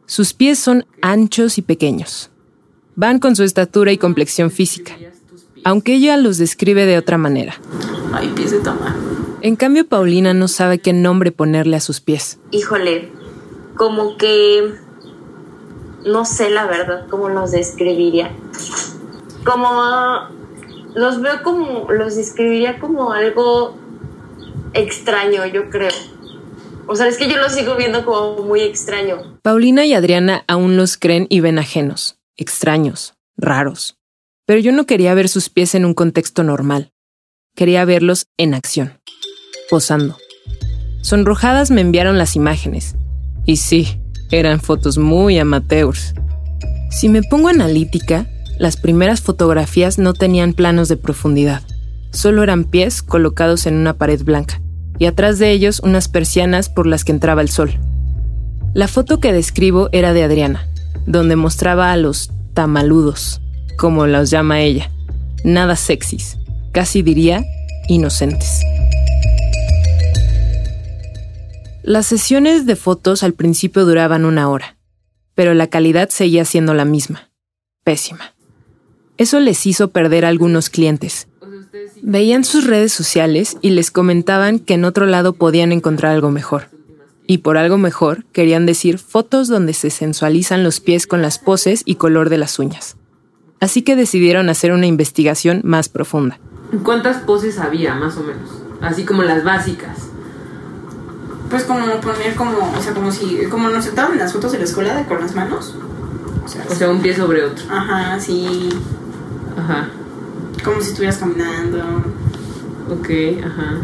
Sus 0.05 0.33
pies 0.33 0.59
son 0.59 0.85
anchos 1.01 1.57
y 1.57 1.61
pequeños. 1.61 2.29
Van 2.95 3.19
con 3.19 3.35
su 3.35 3.43
estatura 3.43 3.91
y 3.91 3.97
complexión 3.97 4.51
física, 4.51 4.95
aunque 5.63 5.95
ella 5.95 6.17
los 6.17 6.37
describe 6.37 6.85
de 6.85 6.97
otra 6.97 7.17
manera. 7.17 7.55
Ay, 8.13 8.31
pies 8.35 8.51
de 8.51 8.59
toma. 8.59 8.95
En 9.41 9.55
cambio, 9.55 9.87
Paulina 9.87 10.33
no 10.33 10.47
sabe 10.47 10.79
qué 10.79 10.93
nombre 10.93 11.31
ponerle 11.31 11.75
a 11.77 11.81
sus 11.81 12.01
pies. 12.01 12.39
Híjole, 12.51 13.11
como 13.75 14.17
que 14.17 14.73
no 16.05 16.25
sé 16.25 16.49
la 16.49 16.65
verdad 16.65 17.05
cómo 17.09 17.29
los 17.29 17.51
describiría. 17.51 18.31
Como 19.45 19.69
los 20.95 21.21
veo 21.21 21.43
como 21.43 21.91
los 21.91 22.15
describiría 22.15 22.79
como 22.79 23.11
algo 23.11 23.75
extraño, 24.73 25.45
yo 25.45 25.69
creo. 25.69 25.91
O 26.87 26.95
sea, 26.95 27.07
es 27.07 27.17
que 27.17 27.29
yo 27.29 27.37
los 27.37 27.53
sigo 27.53 27.75
viendo 27.75 28.05
como 28.05 28.43
muy 28.43 28.61
extraño. 28.61 29.39
Paulina 29.41 29.85
y 29.85 29.93
Adriana 29.93 30.45
aún 30.47 30.77
los 30.77 30.97
creen 30.97 31.27
y 31.29 31.41
ven 31.41 31.59
ajenos, 31.59 32.17
extraños, 32.37 33.15
raros. 33.35 33.97
Pero 34.45 34.59
yo 34.59 34.71
no 34.71 34.85
quería 34.85 35.13
ver 35.13 35.27
sus 35.27 35.49
pies 35.49 35.75
en 35.75 35.83
un 35.83 35.93
contexto 35.93 36.43
normal. 36.43 36.93
Quería 37.55 37.83
verlos 37.83 38.27
en 38.37 38.53
acción, 38.53 39.01
posando. 39.69 40.17
Sonrojadas 41.01 41.71
me 41.71 41.81
enviaron 41.81 42.17
las 42.17 42.35
imágenes. 42.35 42.95
Y 43.45 43.57
sí, 43.57 43.99
eran 44.31 44.61
fotos 44.61 44.97
muy 44.97 45.39
amateurs. 45.39 46.13
Si 46.89 47.09
me 47.09 47.21
pongo 47.23 47.49
analítica, 47.49 48.27
las 48.59 48.77
primeras 48.77 49.21
fotografías 49.21 49.99
no 49.99 50.13
tenían 50.13 50.53
planos 50.53 50.87
de 50.87 50.97
profundidad. 50.97 51.63
Solo 52.11 52.43
eran 52.43 52.63
pies 52.63 53.01
colocados 53.01 53.65
en 53.67 53.75
una 53.75 53.93
pared 53.93 54.23
blanca 54.23 54.61
y 54.99 55.05
atrás 55.05 55.39
de 55.39 55.51
ellos 55.51 55.79
unas 55.83 56.07
persianas 56.07 56.69
por 56.69 56.87
las 56.87 57.03
que 57.03 57.11
entraba 57.11 57.41
el 57.41 57.49
sol. 57.49 57.79
La 58.73 58.87
foto 58.87 59.19
que 59.19 59.33
describo 59.33 59.89
era 59.91 60.13
de 60.13 60.23
Adriana, 60.23 60.67
donde 61.05 61.35
mostraba 61.35 61.91
a 61.91 61.97
los 61.97 62.31
tamaludos, 62.53 63.41
como 63.77 64.07
los 64.07 64.29
llama 64.29 64.61
ella, 64.61 64.91
nada 65.43 65.75
sexys, 65.75 66.37
casi 66.71 67.01
diría 67.01 67.45
inocentes. 67.87 68.61
Las 71.83 72.05
sesiones 72.05 72.65
de 72.65 72.75
fotos 72.75 73.23
al 73.23 73.33
principio 73.33 73.85
duraban 73.85 74.25
una 74.25 74.49
hora, 74.49 74.77
pero 75.35 75.53
la 75.53 75.67
calidad 75.67 76.09
seguía 76.09 76.43
siendo 76.43 76.73
la 76.73 76.83
misma, 76.83 77.31
pésima. 77.83 78.35
Eso 79.17 79.39
les 79.39 79.65
hizo 79.65 79.91
perder 79.91 80.25
a 80.25 80.27
algunos 80.27 80.69
clientes, 80.69 81.27
Veían 82.09 82.45
sus 82.45 82.63
redes 82.63 82.93
sociales 82.93 83.57
y 83.59 83.71
les 83.71 83.91
comentaban 83.91 84.59
que 84.59 84.75
en 84.75 84.85
otro 84.85 85.05
lado 85.05 85.33
podían 85.33 85.73
encontrar 85.73 86.13
algo 86.13 86.31
mejor. 86.31 86.69
Y 87.27 87.39
por 87.39 87.57
algo 87.57 87.77
mejor 87.77 88.23
querían 88.31 88.65
decir 88.65 88.97
fotos 88.97 89.49
donde 89.49 89.73
se 89.73 89.89
sensualizan 89.89 90.63
los 90.63 90.79
pies 90.79 91.05
con 91.05 91.21
las 91.21 91.37
poses 91.37 91.81
y 91.83 91.95
color 91.95 92.29
de 92.29 92.37
las 92.37 92.59
uñas. 92.59 92.95
Así 93.59 93.81
que 93.81 93.97
decidieron 93.97 94.47
hacer 94.47 94.71
una 94.71 94.85
investigación 94.85 95.59
más 95.65 95.89
profunda. 95.89 96.39
¿Cuántas 96.81 97.17
poses 97.17 97.59
había, 97.59 97.93
más 97.95 98.15
o 98.15 98.23
menos? 98.23 98.51
Así 98.79 99.03
como 99.03 99.23
las 99.23 99.43
básicas. 99.43 99.97
Pues 101.49 101.63
como 101.63 101.87
poner 101.99 102.35
como, 102.35 102.71
o 102.73 102.81
sea, 102.81 102.93
como 102.93 103.11
si, 103.11 103.47
como 103.51 103.67
nos 103.67 103.83
sentaban 103.83 104.13
en 104.13 104.19
las 104.19 104.31
fotos 104.31 104.53
de 104.53 104.59
la 104.59 104.63
escuela 104.63 104.95
de 104.95 105.03
con 105.03 105.19
las 105.19 105.35
manos. 105.35 105.75
O 106.45 106.47
sea, 106.47 106.65
o 106.69 106.73
sea 106.73 106.89
un 106.89 107.01
pie 107.01 107.13
sobre 107.13 107.43
otro. 107.43 107.65
Ajá, 107.69 108.17
sí. 108.17 108.69
Ajá. 109.57 109.89
Como 110.67 110.81
si 110.81 110.89
estuvieras 110.89 111.17
caminando. 111.17 111.77
Ok, 112.91 113.09
ajá. 113.45 113.77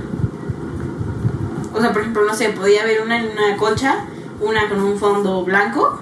O 1.74 1.80
sea, 1.80 1.94
por 1.94 2.02
ejemplo, 2.02 2.26
no 2.26 2.34
sé, 2.34 2.50
podía 2.50 2.84
haber 2.84 3.02
una 3.02 3.22
en 3.22 3.32
una 3.32 3.56
colcha, 3.58 4.06
una 4.42 4.68
con 4.68 4.84
un 4.84 4.98
fondo 4.98 5.46
blanco, 5.46 6.02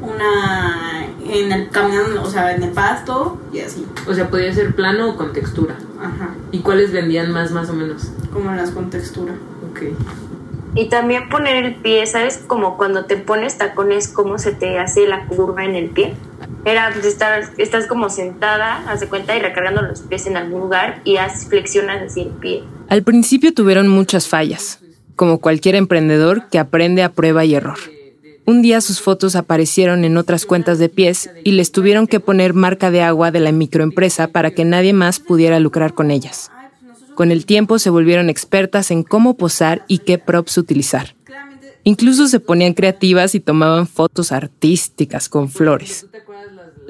una 0.00 1.06
en 1.24 1.50
el 1.50 1.68
caminando, 1.70 2.22
o 2.22 2.30
sea, 2.30 2.54
en 2.54 2.62
el 2.62 2.70
pasto 2.70 3.38
y 3.52 3.58
así. 3.58 3.84
O 4.06 4.14
sea, 4.14 4.30
podía 4.30 4.52
ser 4.54 4.74
plano 4.74 5.10
o 5.10 5.16
con 5.16 5.32
textura. 5.32 5.76
Ajá. 5.98 6.30
¿Y 6.52 6.60
cuáles 6.60 6.92
vendían 6.92 7.32
más, 7.32 7.50
más 7.50 7.68
o 7.68 7.72
menos? 7.72 8.12
Como 8.32 8.52
las 8.52 8.70
con 8.70 8.88
textura. 8.88 9.34
Ok. 9.70 9.82
Y 10.76 10.88
también 10.88 11.28
poner 11.28 11.64
el 11.64 11.74
pie, 11.74 12.06
¿sabes? 12.06 12.40
Como 12.46 12.76
cuando 12.76 13.04
te 13.04 13.16
pones 13.16 13.58
tacones, 13.58 14.06
cómo 14.06 14.38
se 14.38 14.52
te 14.52 14.78
hace 14.78 15.08
la 15.08 15.26
curva 15.26 15.64
en 15.64 15.74
el 15.74 15.90
pie. 15.90 16.14
Era, 16.64 16.90
pues 16.92 17.06
estar, 17.06 17.42
estás 17.56 17.86
como 17.86 18.10
sentada, 18.10 18.84
haz 18.86 19.00
de 19.00 19.08
cuenta, 19.08 19.36
y 19.36 19.40
recargando 19.40 19.82
los 19.82 20.00
pies 20.02 20.26
en 20.26 20.36
algún 20.36 20.60
lugar 20.60 21.00
y 21.04 21.16
flexionas 21.48 22.02
así 22.02 22.22
el 22.22 22.28
pie. 22.28 22.62
Al 22.88 23.02
principio 23.02 23.54
tuvieron 23.54 23.88
muchas 23.88 24.28
fallas, 24.28 24.80
como 25.16 25.38
cualquier 25.38 25.74
emprendedor 25.74 26.48
que 26.50 26.58
aprende 26.58 27.02
a 27.02 27.12
prueba 27.12 27.44
y 27.44 27.54
error. 27.54 27.78
Un 28.46 28.62
día 28.62 28.80
sus 28.80 29.00
fotos 29.00 29.36
aparecieron 29.36 30.04
en 30.04 30.16
otras 30.16 30.44
cuentas 30.44 30.78
de 30.78 30.88
pies 30.88 31.30
y 31.44 31.52
les 31.52 31.72
tuvieron 31.72 32.06
que 32.06 32.20
poner 32.20 32.52
marca 32.52 32.90
de 32.90 33.02
agua 33.02 33.30
de 33.30 33.40
la 33.40 33.52
microempresa 33.52 34.28
para 34.28 34.50
que 34.50 34.64
nadie 34.64 34.92
más 34.92 35.20
pudiera 35.20 35.60
lucrar 35.60 35.94
con 35.94 36.10
ellas. 36.10 36.50
Con 37.14 37.30
el 37.30 37.46
tiempo 37.46 37.78
se 37.78 37.90
volvieron 37.90 38.28
expertas 38.28 38.90
en 38.90 39.02
cómo 39.02 39.36
posar 39.36 39.84
y 39.88 39.98
qué 39.98 40.18
props 40.18 40.58
utilizar. 40.58 41.14
Incluso 41.84 42.28
se 42.28 42.40
ponían 42.40 42.74
creativas 42.74 43.34
y 43.34 43.40
tomaban 43.40 43.86
fotos 43.86 44.32
artísticas 44.32 45.28
con 45.28 45.48
flores. 45.48 46.06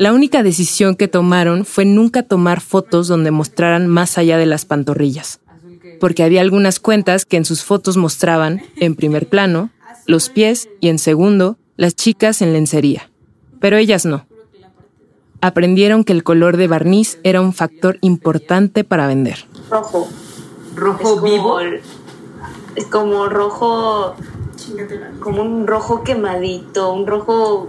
La 0.00 0.14
única 0.14 0.42
decisión 0.42 0.96
que 0.96 1.08
tomaron 1.08 1.66
fue 1.66 1.84
nunca 1.84 2.22
tomar 2.22 2.62
fotos 2.62 3.06
donde 3.06 3.30
mostraran 3.30 3.86
más 3.86 4.16
allá 4.16 4.38
de 4.38 4.46
las 4.46 4.64
pantorrillas, 4.64 5.40
porque 6.00 6.22
había 6.22 6.40
algunas 6.40 6.80
cuentas 6.80 7.26
que 7.26 7.36
en 7.36 7.44
sus 7.44 7.64
fotos 7.64 7.98
mostraban, 7.98 8.62
en 8.76 8.94
primer 8.94 9.28
plano, 9.28 9.68
los 10.06 10.30
pies 10.30 10.70
y 10.80 10.88
en 10.88 10.98
segundo, 10.98 11.58
las 11.76 11.94
chicas 11.94 12.40
en 12.40 12.54
lencería. 12.54 13.10
Pero 13.60 13.76
ellas 13.76 14.06
no. 14.06 14.24
Aprendieron 15.42 16.04
que 16.04 16.14
el 16.14 16.24
color 16.24 16.56
de 16.56 16.66
barniz 16.66 17.18
era 17.22 17.42
un 17.42 17.52
factor 17.52 17.98
importante 18.00 18.84
para 18.84 19.06
vender 19.06 19.44
rojo. 19.68 20.08
¿Rojo 20.76 21.20
vivo? 21.20 21.60
Es 21.60 22.86
como 22.86 23.28
rojo. 23.28 24.14
Como 25.20 25.42
un 25.42 25.66
rojo 25.66 26.04
quemadito, 26.04 26.90
un 26.94 27.06
rojo. 27.06 27.68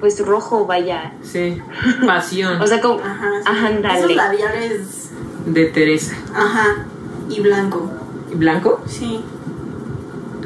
Pues 0.00 0.18
rojo, 0.24 0.66
vaya. 0.66 1.12
Sí, 1.22 1.60
pasión. 2.06 2.60
o 2.60 2.66
sea, 2.66 2.80
como. 2.80 3.00
Ajá, 3.00 3.30
ajá 3.44 3.98
Esos 3.98 4.14
labiales. 4.14 5.10
De 5.46 5.66
Teresa. 5.66 6.16
Ajá, 6.34 6.86
y 7.28 7.40
blanco. 7.40 7.90
¿Y 8.32 8.36
blanco? 8.36 8.82
Sí. 8.86 9.20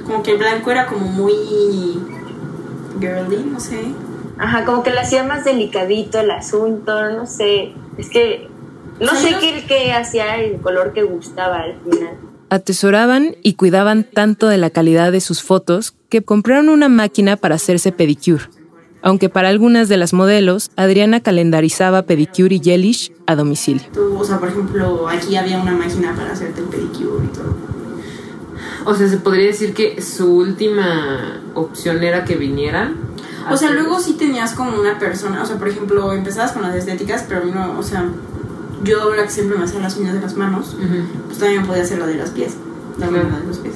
Como 0.04 0.22
que 0.22 0.32
el 0.32 0.38
blanco 0.38 0.70
era 0.70 0.86
como 0.86 1.06
muy. 1.06 1.34
girly, 3.00 3.44
no 3.44 3.60
sé. 3.60 3.80
Ajá, 4.38 4.64
como 4.64 4.82
que 4.82 4.90
lo 4.90 5.00
hacía 5.00 5.22
más 5.22 5.44
delicadito 5.44 6.18
el 6.18 6.30
asunto, 6.30 7.10
no 7.12 7.26
sé. 7.26 7.72
Es 7.96 8.10
que 8.10 8.48
no 9.00 9.14
sé 9.14 9.36
qué, 9.40 9.64
qué 9.66 9.92
hacía 9.92 10.36
el 10.36 10.60
color 10.60 10.92
que 10.92 11.02
gustaba 11.02 11.60
al 11.60 11.80
final. 11.80 12.16
Atesoraban 12.50 13.36
y 13.42 13.54
cuidaban 13.54 14.04
tanto 14.04 14.48
de 14.48 14.58
la 14.58 14.70
calidad 14.70 15.12
de 15.12 15.20
sus 15.20 15.42
fotos 15.42 15.94
que 16.08 16.22
compraron 16.22 16.68
una 16.68 16.88
máquina 16.88 17.36
para 17.36 17.56
hacerse 17.56 17.92
pedicure. 17.92 18.44
Aunque 19.04 19.28
para 19.28 19.50
algunas 19.50 19.90
de 19.90 19.98
las 19.98 20.14
modelos, 20.14 20.70
Adriana 20.76 21.20
calendarizaba 21.20 22.04
pedicure 22.04 22.54
y 22.54 22.60
gelish 22.60 23.12
a 23.26 23.36
domicilio. 23.36 23.84
o 24.18 24.24
sea, 24.24 24.40
por 24.40 24.48
ejemplo, 24.48 25.06
aquí 25.10 25.36
había 25.36 25.60
una 25.60 25.72
máquina 25.72 26.14
para 26.16 26.32
hacerte 26.32 26.62
el 26.62 26.68
pedicure 26.68 27.26
y 27.26 27.28
todo. 27.28 27.54
O 28.86 28.94
sea, 28.94 29.06
se 29.06 29.18
podría 29.18 29.48
decir 29.48 29.74
que 29.74 30.00
su 30.00 30.34
última 30.34 31.42
opción 31.52 32.02
era 32.02 32.24
que 32.24 32.36
vinieran. 32.36 32.96
O 33.50 33.58
sea, 33.58 33.72
luego 33.72 34.00
sí 34.00 34.14
tenías 34.14 34.54
como 34.54 34.80
una 34.80 34.98
persona, 34.98 35.42
o 35.42 35.46
sea, 35.46 35.58
por 35.58 35.68
ejemplo, 35.68 36.14
empezabas 36.14 36.52
con 36.52 36.62
las 36.62 36.74
estéticas, 36.74 37.26
pero 37.28 37.44
no, 37.44 37.78
o 37.78 37.82
sea, 37.82 38.08
yo 38.84 39.02
ahora 39.02 39.24
que 39.24 39.30
siempre 39.30 39.58
me 39.58 39.64
hacía 39.64 39.80
las 39.80 39.98
uñas 39.98 40.14
de 40.14 40.20
las 40.22 40.34
manos, 40.34 40.78
pues 41.26 41.38
también 41.38 41.66
podía 41.66 41.82
hacer 41.82 41.98
la 41.98 42.06
de 42.06 42.14
las 42.14 42.30
pies, 42.30 42.54
la 42.98 43.08
de 43.08 43.46
los 43.46 43.58
pies. 43.58 43.74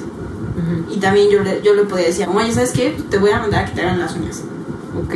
Y 0.89 0.97
también 0.97 1.29
yo 1.29 1.43
le, 1.43 1.61
yo 1.61 1.75
le 1.75 1.83
podía 1.83 2.07
decir, 2.07 2.27
oye, 2.33 2.51
¿sabes 2.51 2.71
qué? 2.71 2.97
Te 3.11 3.19
voy 3.19 3.29
a 3.29 3.37
mandar 3.37 3.65
a 3.65 3.67
que 3.67 3.75
te 3.75 3.81
hagan 3.83 3.99
las 3.99 4.15
uñas. 4.15 4.41
Ok. 4.97 5.15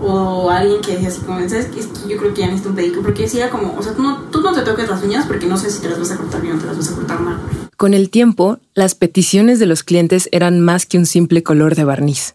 O 0.00 0.50
alguien 0.50 0.80
que 0.82 0.92
decía 0.92 1.08
así 1.08 1.20
como, 1.20 1.48
¿sabes 1.48 1.66
qué? 1.66 1.80
yo 2.08 2.16
creo 2.18 2.34
que 2.34 2.40
ya 2.42 2.46
necesito 2.46 2.70
un 2.70 2.76
pedicure. 2.76 3.02
Porque 3.02 3.22
decía 3.22 3.50
como, 3.50 3.74
o 3.76 3.82
sea, 3.82 3.94
tú 3.94 4.02
no, 4.02 4.22
tú 4.30 4.40
no 4.40 4.52
te 4.52 4.62
toques 4.62 4.88
las 4.88 5.02
uñas 5.02 5.26
porque 5.26 5.46
no 5.46 5.56
sé 5.56 5.70
si 5.70 5.80
te 5.80 5.88
las 5.88 5.98
vas 5.98 6.10
a 6.10 6.16
cortar 6.16 6.42
bien 6.42 6.56
o 6.56 6.58
te 6.60 6.66
las 6.66 6.76
vas 6.76 6.92
a 6.92 6.94
cortar 6.94 7.20
mal. 7.20 7.40
Con 7.76 7.94
el 7.94 8.10
tiempo, 8.10 8.58
las 8.74 8.94
peticiones 8.94 9.58
de 9.58 9.66
los 9.66 9.82
clientes 9.82 10.28
eran 10.32 10.60
más 10.60 10.86
que 10.86 10.98
un 10.98 11.06
simple 11.06 11.42
color 11.42 11.74
de 11.74 11.84
barniz. 11.84 12.34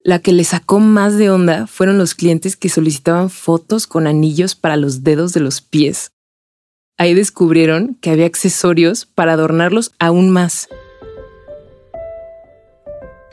La 0.00 0.20
que 0.20 0.32
le 0.32 0.44
sacó 0.44 0.78
más 0.78 1.16
de 1.16 1.30
onda 1.30 1.66
fueron 1.66 1.98
los 1.98 2.14
clientes 2.14 2.56
que 2.56 2.68
solicitaban 2.68 3.28
fotos 3.28 3.88
con 3.88 4.06
anillos 4.06 4.54
para 4.54 4.76
los 4.76 5.02
dedos 5.02 5.32
de 5.32 5.40
los 5.40 5.60
pies. 5.60 6.12
Ahí 6.96 7.12
descubrieron 7.12 7.98
que 8.00 8.10
había 8.10 8.26
accesorios 8.26 9.04
para 9.04 9.32
adornarlos 9.32 9.92
aún 9.98 10.30
más. 10.30 10.68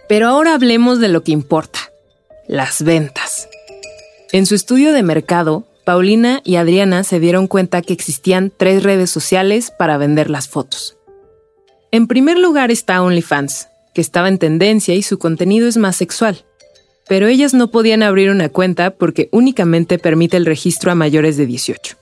Pero 0.09 0.27
ahora 0.27 0.55
hablemos 0.55 0.99
de 0.99 1.09
lo 1.09 1.23
que 1.23 1.31
importa, 1.31 1.79
las 2.47 2.83
ventas. 2.83 3.47
En 4.31 4.45
su 4.45 4.55
estudio 4.55 4.93
de 4.93 5.03
mercado, 5.03 5.65
Paulina 5.85 6.41
y 6.43 6.55
Adriana 6.55 7.03
se 7.03 7.19
dieron 7.19 7.47
cuenta 7.47 7.81
que 7.81 7.93
existían 7.93 8.51
tres 8.55 8.83
redes 8.83 9.09
sociales 9.09 9.71
para 9.77 9.97
vender 9.97 10.29
las 10.29 10.47
fotos. 10.47 10.97
En 11.91 12.07
primer 12.07 12.39
lugar 12.39 12.71
está 12.71 13.01
OnlyFans, 13.01 13.67
que 13.93 14.01
estaba 14.01 14.27
en 14.27 14.39
tendencia 14.39 14.95
y 14.95 15.03
su 15.03 15.19
contenido 15.19 15.67
es 15.67 15.77
más 15.77 15.95
sexual. 15.95 16.45
Pero 17.07 17.27
ellas 17.27 17.53
no 17.53 17.69
podían 17.69 18.01
abrir 18.01 18.29
una 18.29 18.49
cuenta 18.49 18.91
porque 18.91 19.29
únicamente 19.31 19.99
permite 19.99 20.37
el 20.37 20.45
registro 20.45 20.91
a 20.91 20.95
mayores 20.95 21.37
de 21.37 21.45
18. 21.45 21.97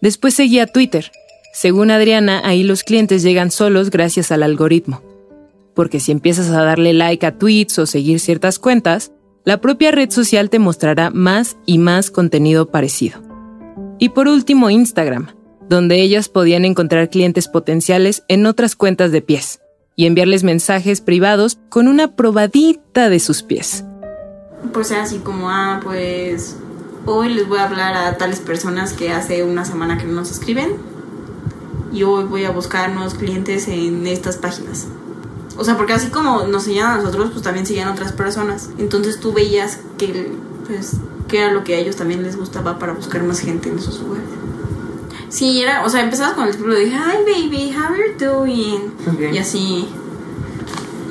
Después 0.00 0.34
seguía 0.34 0.66
Twitter. 0.66 1.10
Según 1.52 1.90
Adriana, 1.90 2.42
ahí 2.44 2.64
los 2.64 2.82
clientes 2.82 3.22
llegan 3.22 3.50
solos 3.50 3.90
gracias 3.90 4.30
al 4.32 4.42
algoritmo. 4.42 5.02
Porque 5.74 6.00
si 6.00 6.12
empiezas 6.12 6.48
a 6.50 6.62
darle 6.62 6.92
like 6.92 7.24
a 7.24 7.38
tweets 7.38 7.78
o 7.78 7.86
seguir 7.86 8.20
ciertas 8.20 8.58
cuentas, 8.58 9.12
la 9.48 9.62
propia 9.62 9.90
red 9.90 10.10
social 10.10 10.50
te 10.50 10.58
mostrará 10.58 11.08
más 11.08 11.56
y 11.64 11.78
más 11.78 12.10
contenido 12.10 12.70
parecido. 12.70 13.22
Y 13.98 14.10
por 14.10 14.28
último, 14.28 14.68
Instagram, 14.68 15.28
donde 15.70 16.02
ellas 16.02 16.28
podían 16.28 16.66
encontrar 16.66 17.08
clientes 17.08 17.48
potenciales 17.48 18.24
en 18.28 18.44
otras 18.44 18.76
cuentas 18.76 19.10
de 19.10 19.22
pies 19.22 19.62
y 19.96 20.04
enviarles 20.04 20.44
mensajes 20.44 21.00
privados 21.00 21.58
con 21.70 21.88
una 21.88 22.14
probadita 22.14 23.08
de 23.08 23.20
sus 23.20 23.42
pies. 23.42 23.86
Pues 24.74 24.92
así 24.92 25.16
como, 25.16 25.48
ah, 25.48 25.80
pues 25.82 26.58
hoy 27.06 27.30
les 27.30 27.48
voy 27.48 27.56
a 27.56 27.64
hablar 27.64 27.94
a 27.94 28.18
tales 28.18 28.40
personas 28.40 28.92
que 28.92 29.12
hace 29.12 29.44
una 29.44 29.64
semana 29.64 29.96
que 29.96 30.04
no 30.04 30.12
nos 30.12 30.30
escriben 30.30 30.72
y 31.90 32.02
hoy 32.02 32.24
voy 32.24 32.44
a 32.44 32.50
buscar 32.50 32.92
nuevos 32.92 33.14
clientes 33.14 33.66
en 33.66 34.06
estas 34.06 34.36
páginas. 34.36 34.88
O 35.58 35.64
sea, 35.64 35.76
porque 35.76 35.92
así 35.92 36.08
como 36.08 36.44
nos 36.44 36.62
seguían 36.62 36.86
a 36.92 36.96
nosotros, 36.98 37.30
pues 37.32 37.42
también 37.42 37.66
seguían 37.66 37.88
otras 37.88 38.12
personas. 38.12 38.70
Entonces 38.78 39.18
tú 39.18 39.32
veías 39.32 39.80
que, 39.98 40.32
pues, 40.66 40.92
que 41.26 41.40
era 41.40 41.52
lo 41.52 41.64
que 41.64 41.74
a 41.74 41.78
ellos 41.78 41.96
también 41.96 42.22
les 42.22 42.36
gustaba 42.36 42.78
para 42.78 42.92
buscar 42.92 43.24
más 43.24 43.40
gente 43.40 43.68
en 43.68 43.78
esos 43.78 44.00
lugares. 44.00 44.28
Sí, 45.28 45.60
era, 45.60 45.84
o 45.84 45.90
sea, 45.90 46.00
empezabas 46.02 46.34
con 46.34 46.46
el 46.46 46.52
título 46.52 46.74
de 46.74 46.86
Hi 46.86 47.24
baby, 47.26 47.74
how 47.76 47.92
are 47.92 48.02
you 48.08 48.24
doing? 48.24 49.34
Y 49.34 49.38
así. 49.38 49.88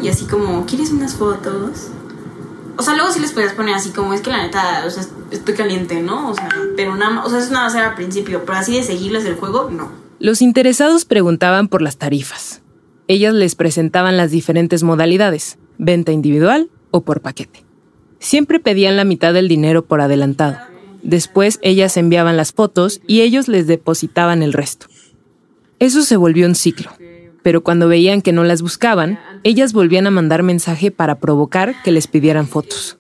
Y 0.02 0.08
así 0.08 0.26
como, 0.26 0.66
¿quieres 0.66 0.92
unas 0.92 1.16
fotos? 1.16 1.90
O 2.78 2.84
sea, 2.84 2.96
luego 2.96 3.12
sí 3.12 3.20
les 3.20 3.34
podías 3.34 3.54
poner 3.54 3.76
así 3.76 3.90
como, 3.90 4.14
es 4.14 4.22
que 4.22 4.30
la 4.30 4.44
neta, 4.44 4.84
o 4.86 4.90
sea, 4.90 5.04
estoy 5.30 5.56
caliente, 5.56 6.02
¿no? 6.02 6.30
O 6.30 6.34
sea, 6.34 6.50
pero 6.78 6.96
nada 6.96 7.26
o 7.26 7.30
sea, 7.30 7.40
eso 7.40 7.52
nada 7.52 7.66
más 7.66 7.76
era 7.76 7.90
al 7.90 7.96
principio, 7.96 8.44
pero 8.46 8.60
así 8.60 8.76
de 8.76 8.84
seguirles 8.84 9.26
el 9.26 9.36
juego, 9.36 9.70
no. 9.70 9.92
Los 10.20 10.42
interesados 10.42 11.04
preguntaban 11.06 11.68
por 11.68 11.82
las 11.82 11.98
tarifas. 11.98 12.57
Ellas 13.08 13.34
les 13.34 13.56
presentaban 13.56 14.18
las 14.18 14.32
diferentes 14.32 14.84
modalidades, 14.84 15.58
venta 15.78 16.12
individual 16.12 16.70
o 16.92 17.02
por 17.02 17.22
paquete. 17.22 17.64
Siempre 18.20 18.60
pedían 18.60 18.98
la 18.98 19.06
mitad 19.06 19.34
del 19.34 19.48
dinero 19.48 19.86
por 19.86 20.02
adelantado. 20.02 20.58
Después 21.04 21.60
ellas 21.62 21.96
enviaban 21.96 22.36
las 22.36 22.52
fotos 22.52 23.00
y 23.08 23.22
ellos 23.22 23.48
les 23.48 23.68
depositaban 23.68 24.44
el 24.44 24.52
resto. 24.54 24.88
Eso 25.80 26.02
se 26.02 26.18
volvió 26.18 26.48
un 26.48 26.56
ciclo, 26.56 26.92
pero 27.44 27.64
cuando 27.64 27.88
veían 27.88 28.22
que 28.22 28.34
no 28.34 28.44
las 28.44 28.62
buscaban, 28.62 29.20
ellas 29.44 29.72
volvían 29.72 30.08
a 30.08 30.12
mandar 30.12 30.44
mensaje 30.44 30.92
para 30.92 31.20
provocar 31.20 31.82
que 31.84 31.92
les 31.92 32.08
pidieran 32.08 32.48
fotos. 32.48 32.98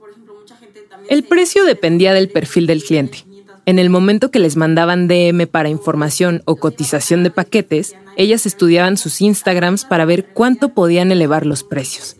El 1.09 1.23
precio 1.23 1.65
dependía 1.65 2.13
del 2.13 2.29
perfil 2.29 2.67
del 2.67 2.83
cliente. 2.83 3.25
En 3.65 3.79
el 3.79 3.89
momento 3.89 4.31
que 4.31 4.39
les 4.39 4.55
mandaban 4.55 5.07
DM 5.07 5.47
para 5.47 5.69
información 5.69 6.43
o 6.45 6.55
cotización 6.55 7.23
de 7.23 7.31
paquetes, 7.31 7.95
ellas 8.17 8.45
estudiaban 8.45 8.97
sus 8.97 9.21
Instagrams 9.21 9.85
para 9.85 10.05
ver 10.05 10.25
cuánto 10.33 10.69
podían 10.69 11.11
elevar 11.11 11.45
los 11.45 11.63
precios. 11.63 12.17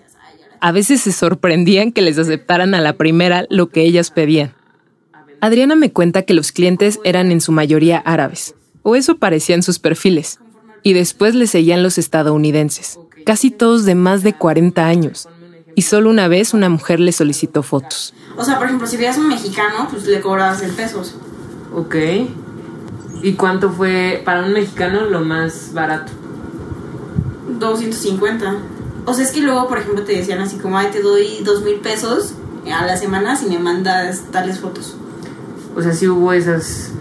A 0.61 0.71
veces 0.71 1.01
se 1.01 1.11
sorprendían 1.11 1.91
que 1.91 2.01
les 2.01 2.17
aceptaran 2.17 2.73
a 2.75 2.81
la 2.81 2.93
primera 2.93 3.45
lo 3.49 3.69
que 3.69 3.81
ellas 3.81 4.11
pedían. 4.11 4.53
Adriana 5.41 5.75
me 5.75 5.91
cuenta 5.91 6.21
que 6.21 6.33
los 6.33 6.51
clientes 6.51 6.99
eran 7.03 7.31
en 7.31 7.41
su 7.41 7.51
mayoría 7.51 7.97
árabes, 7.97 8.55
o 8.83 8.95
eso 8.95 9.17
parecían 9.17 9.61
sus 9.61 9.79
perfiles, 9.79 10.39
y 10.83 10.93
después 10.93 11.35
le 11.35 11.47
seguían 11.47 11.83
los 11.83 11.97
estadounidenses, 11.97 12.99
casi 13.25 13.51
todos 13.51 13.85
de 13.85 13.95
más 13.95 14.23
de 14.23 14.33
40 14.33 14.85
años, 14.85 15.27
y 15.75 15.83
solo 15.83 16.09
una 16.09 16.27
vez 16.27 16.53
una 16.53 16.69
mujer 16.69 16.99
le 16.99 17.11
solicitó 17.11 17.61
fotos. 17.61 18.13
O 18.35 18.43
sea, 18.43 18.57
por 18.57 18.65
ejemplo, 18.65 18.87
si 18.87 18.97
veías 18.97 19.17
un 19.17 19.27
mexicano, 19.27 19.87
pues 19.91 20.05
le 20.07 20.21
cobrabas 20.21 20.63
en 20.63 20.75
pesos. 20.75 21.15
Ok. 21.73 21.95
¿Y 23.21 23.33
cuánto 23.33 23.71
fue 23.71 24.21
para 24.23 24.43
un 24.43 24.53
mexicano 24.53 25.05
lo 25.05 25.21
más 25.21 25.71
barato? 25.73 26.11
250. 27.59 28.57
O 29.05 29.13
sea, 29.13 29.23
es 29.23 29.31
que 29.31 29.41
luego, 29.41 29.67
por 29.67 29.79
ejemplo, 29.79 30.03
te 30.03 30.13
decían 30.13 30.39
así 30.39 30.57
como, 30.57 30.77
ay, 30.77 30.87
te 30.91 31.01
doy 31.01 31.41
dos 31.43 31.63
mil 31.63 31.75
pesos 31.75 32.33
a 32.71 32.85
la 32.85 32.97
semana 32.97 33.35
si 33.35 33.47
me 33.47 33.59
mandas 33.59 34.23
tales 34.31 34.59
fotos. 34.59 34.95
O 35.75 35.81
sea, 35.81 35.93
sí 35.93 36.07
hubo 36.07 36.33
esas. 36.33 36.91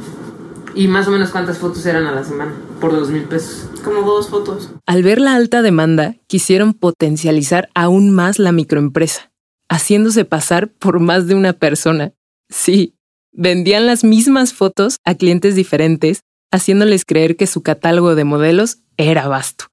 ¿Y 0.74 0.88
más 0.88 1.08
o 1.08 1.10
menos 1.10 1.30
cuántas 1.30 1.58
fotos 1.58 1.84
eran 1.86 2.06
a 2.06 2.12
la 2.12 2.24
semana? 2.24 2.52
Por 2.80 2.92
dos 2.92 3.10
mil 3.10 3.24
pesos. 3.24 3.68
Como 3.82 4.02
dos 4.02 4.28
fotos. 4.28 4.70
Al 4.86 5.02
ver 5.02 5.20
la 5.20 5.34
alta 5.34 5.62
demanda, 5.62 6.16
quisieron 6.26 6.74
potencializar 6.74 7.70
aún 7.74 8.10
más 8.10 8.38
la 8.38 8.52
microempresa, 8.52 9.32
haciéndose 9.68 10.24
pasar 10.24 10.68
por 10.68 11.00
más 11.00 11.26
de 11.26 11.34
una 11.34 11.54
persona. 11.54 12.12
Sí, 12.48 12.95
vendían 13.36 13.86
las 13.86 14.02
mismas 14.02 14.52
fotos 14.52 14.96
a 15.04 15.14
clientes 15.14 15.54
diferentes, 15.54 16.22
haciéndoles 16.50 17.04
creer 17.04 17.36
que 17.36 17.46
su 17.46 17.62
catálogo 17.62 18.14
de 18.14 18.24
modelos 18.24 18.78
era 18.96 19.28
vasto. 19.28 19.66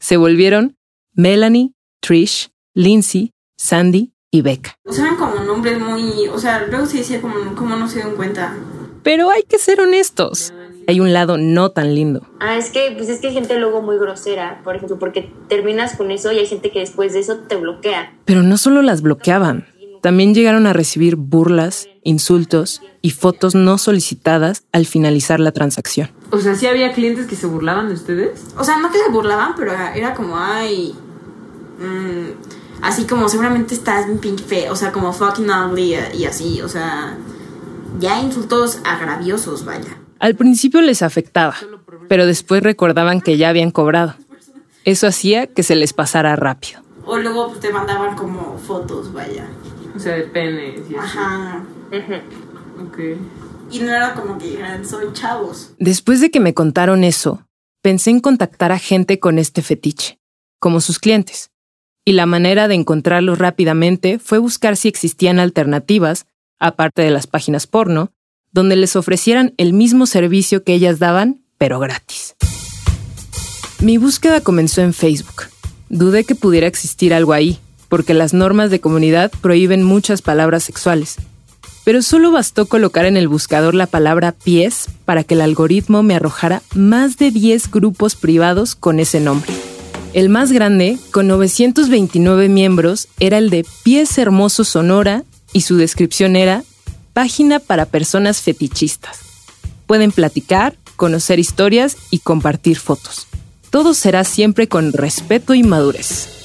Se 0.00 0.16
volvieron 0.16 0.76
Melanie, 1.12 1.72
Trish, 2.00 2.50
Lindsay, 2.74 3.30
Sandy 3.56 4.12
y 4.30 4.42
Becca. 4.42 4.74
O 4.86 4.92
sea, 4.92 5.04
eran 5.04 5.16
como 5.16 5.44
nombres 5.44 5.78
muy. 5.78 6.28
O 6.28 6.38
sea, 6.38 6.66
luego 6.66 6.86
se 6.86 6.98
decía 6.98 7.20
como, 7.20 7.54
como 7.54 7.76
no 7.76 7.88
se 7.88 7.96
dieron 7.96 8.16
cuenta. 8.16 8.56
Pero 9.02 9.30
hay 9.30 9.42
que 9.42 9.58
ser 9.58 9.80
honestos. 9.80 10.52
Hay 10.86 11.00
un 11.00 11.12
lado 11.14 11.38
no 11.38 11.70
tan 11.70 11.94
lindo. 11.94 12.26
Ah, 12.40 12.56
es 12.56 12.70
que, 12.70 12.92
pues 12.96 13.08
es 13.08 13.20
que 13.20 13.28
hay 13.28 13.34
gente 13.34 13.58
luego 13.58 13.80
muy 13.80 13.96
grosera, 13.96 14.60
por 14.64 14.76
ejemplo, 14.76 14.98
porque 14.98 15.32
terminas 15.48 15.96
con 15.96 16.10
eso 16.10 16.30
y 16.32 16.38
hay 16.38 16.46
gente 16.46 16.70
que 16.70 16.80
después 16.80 17.14
de 17.14 17.20
eso 17.20 17.38
te 17.38 17.56
bloquea. 17.56 18.12
Pero 18.26 18.42
no 18.42 18.58
solo 18.58 18.82
las 18.82 19.00
bloqueaban, 19.00 19.66
también 20.04 20.34
llegaron 20.34 20.66
a 20.66 20.74
recibir 20.74 21.16
burlas, 21.16 21.88
insultos 22.02 22.82
y 23.00 23.12
fotos 23.12 23.54
no 23.54 23.78
solicitadas 23.78 24.64
al 24.70 24.84
finalizar 24.84 25.40
la 25.40 25.50
transacción. 25.50 26.10
O 26.30 26.40
sea, 26.40 26.54
sí 26.56 26.66
había 26.66 26.92
clientes 26.92 27.26
que 27.26 27.36
se 27.36 27.46
burlaban 27.46 27.88
de 27.88 27.94
ustedes. 27.94 28.44
O 28.58 28.64
sea, 28.64 28.76
no 28.76 28.92
que 28.92 28.98
se 28.98 29.08
burlaban, 29.08 29.54
pero 29.56 29.72
era 29.72 30.12
como, 30.12 30.36
ay. 30.36 30.94
mm, 31.78 32.82
así 32.82 33.06
como 33.06 33.30
seguramente 33.30 33.72
estás 33.72 34.04
bien 34.04 34.18
pinche 34.18 34.44
feo. 34.44 34.74
O 34.74 34.76
sea, 34.76 34.92
como 34.92 35.10
fucking 35.14 35.48
ugly 35.48 35.96
y 36.12 36.26
así. 36.26 36.60
O 36.60 36.68
sea, 36.68 37.16
ya 37.98 38.20
insultos 38.20 38.80
agraviosos, 38.84 39.64
vaya. 39.64 39.96
Al 40.18 40.34
principio 40.34 40.82
les 40.82 41.00
afectaba, 41.00 41.56
pero 42.10 42.26
después 42.26 42.62
recordaban 42.62 43.22
que 43.22 43.38
ya 43.38 43.48
habían 43.48 43.70
cobrado. 43.70 44.16
Eso 44.84 45.06
hacía 45.06 45.46
que 45.46 45.62
se 45.62 45.76
les 45.76 45.94
pasara 45.94 46.36
rápido. 46.36 46.82
O 47.06 47.16
luego 47.16 47.48
pues, 47.48 47.60
te 47.60 47.72
mandaban 47.72 48.16
como 48.16 48.58
fotos, 48.58 49.10
vaya. 49.14 49.48
O 49.94 49.98
sea, 49.98 50.14
de 50.14 50.22
penes 50.22 50.80
y 50.90 50.96
así. 50.96 51.18
Ajá. 51.18 51.64
Ok. 52.82 52.98
Y 53.70 53.78
no 53.80 53.94
era 53.94 54.14
como 54.14 54.38
que 54.38 54.50
dijeran, 54.50 54.84
soy 54.84 55.12
chavos. 55.12 55.72
Después 55.78 56.20
de 56.20 56.30
que 56.30 56.40
me 56.40 56.54
contaron 56.54 57.04
eso, 57.04 57.46
pensé 57.82 58.10
en 58.10 58.20
contactar 58.20 58.72
a 58.72 58.78
gente 58.78 59.18
con 59.18 59.38
este 59.38 59.62
fetiche, 59.62 60.18
como 60.58 60.80
sus 60.80 60.98
clientes. 60.98 61.50
Y 62.04 62.12
la 62.12 62.26
manera 62.26 62.68
de 62.68 62.74
encontrarlos 62.74 63.38
rápidamente 63.38 64.18
fue 64.18 64.38
buscar 64.38 64.76
si 64.76 64.88
existían 64.88 65.38
alternativas, 65.38 66.26
aparte 66.58 67.02
de 67.02 67.10
las 67.10 67.26
páginas 67.26 67.66
porno, 67.66 68.12
donde 68.52 68.76
les 68.76 68.94
ofrecieran 68.96 69.54
el 69.56 69.72
mismo 69.72 70.06
servicio 70.06 70.64
que 70.64 70.74
ellas 70.74 70.98
daban, 70.98 71.42
pero 71.58 71.78
gratis. 71.80 72.36
Mi 73.80 73.98
búsqueda 73.98 74.40
comenzó 74.40 74.80
en 74.80 74.92
Facebook. 74.92 75.44
Dudé 75.88 76.24
que 76.24 76.34
pudiera 76.34 76.66
existir 76.66 77.12
algo 77.12 77.32
ahí, 77.32 77.58
porque 77.88 78.14
las 78.14 78.34
normas 78.34 78.70
de 78.70 78.80
comunidad 78.80 79.30
prohíben 79.40 79.82
muchas 79.82 80.22
palabras 80.22 80.64
sexuales. 80.64 81.16
Pero 81.84 82.00
solo 82.02 82.30
bastó 82.30 82.66
colocar 82.66 83.04
en 83.04 83.16
el 83.16 83.28
buscador 83.28 83.74
la 83.74 83.86
palabra 83.86 84.32
pies 84.32 84.86
para 85.04 85.22
que 85.22 85.34
el 85.34 85.42
algoritmo 85.42 86.02
me 86.02 86.14
arrojara 86.14 86.62
más 86.74 87.18
de 87.18 87.30
10 87.30 87.70
grupos 87.70 88.14
privados 88.14 88.74
con 88.74 89.00
ese 89.00 89.20
nombre. 89.20 89.52
El 90.14 90.28
más 90.28 90.52
grande, 90.52 90.98
con 91.10 91.26
929 91.26 92.48
miembros, 92.48 93.08
era 93.18 93.36
el 93.36 93.50
de 93.50 93.66
Pies 93.82 94.16
Hermosos 94.16 94.68
Sonora 94.68 95.24
y 95.52 95.62
su 95.62 95.76
descripción 95.76 96.36
era 96.36 96.64
Página 97.12 97.60
para 97.60 97.86
personas 97.86 98.40
fetichistas. 98.40 99.18
Pueden 99.86 100.10
platicar, 100.10 100.76
conocer 100.96 101.38
historias 101.38 101.96
y 102.10 102.20
compartir 102.20 102.78
fotos. 102.78 103.26
Todo 103.70 103.94
será 103.94 104.24
siempre 104.24 104.68
con 104.68 104.92
respeto 104.92 105.54
y 105.54 105.62
madurez. 105.62 106.43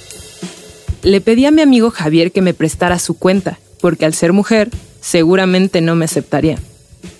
Le 1.01 1.21
pedí 1.21 1.45
a 1.45 1.51
mi 1.51 1.61
amigo 1.61 1.91
Javier 1.91 2.31
que 2.31 2.41
me 2.41 2.53
prestara 2.53 2.99
su 2.99 3.17
cuenta, 3.17 3.59
porque 3.79 4.05
al 4.05 4.13
ser 4.13 4.33
mujer, 4.33 4.69
seguramente 5.01 5.81
no 5.81 5.95
me 5.95 6.05
aceptaría. 6.05 6.59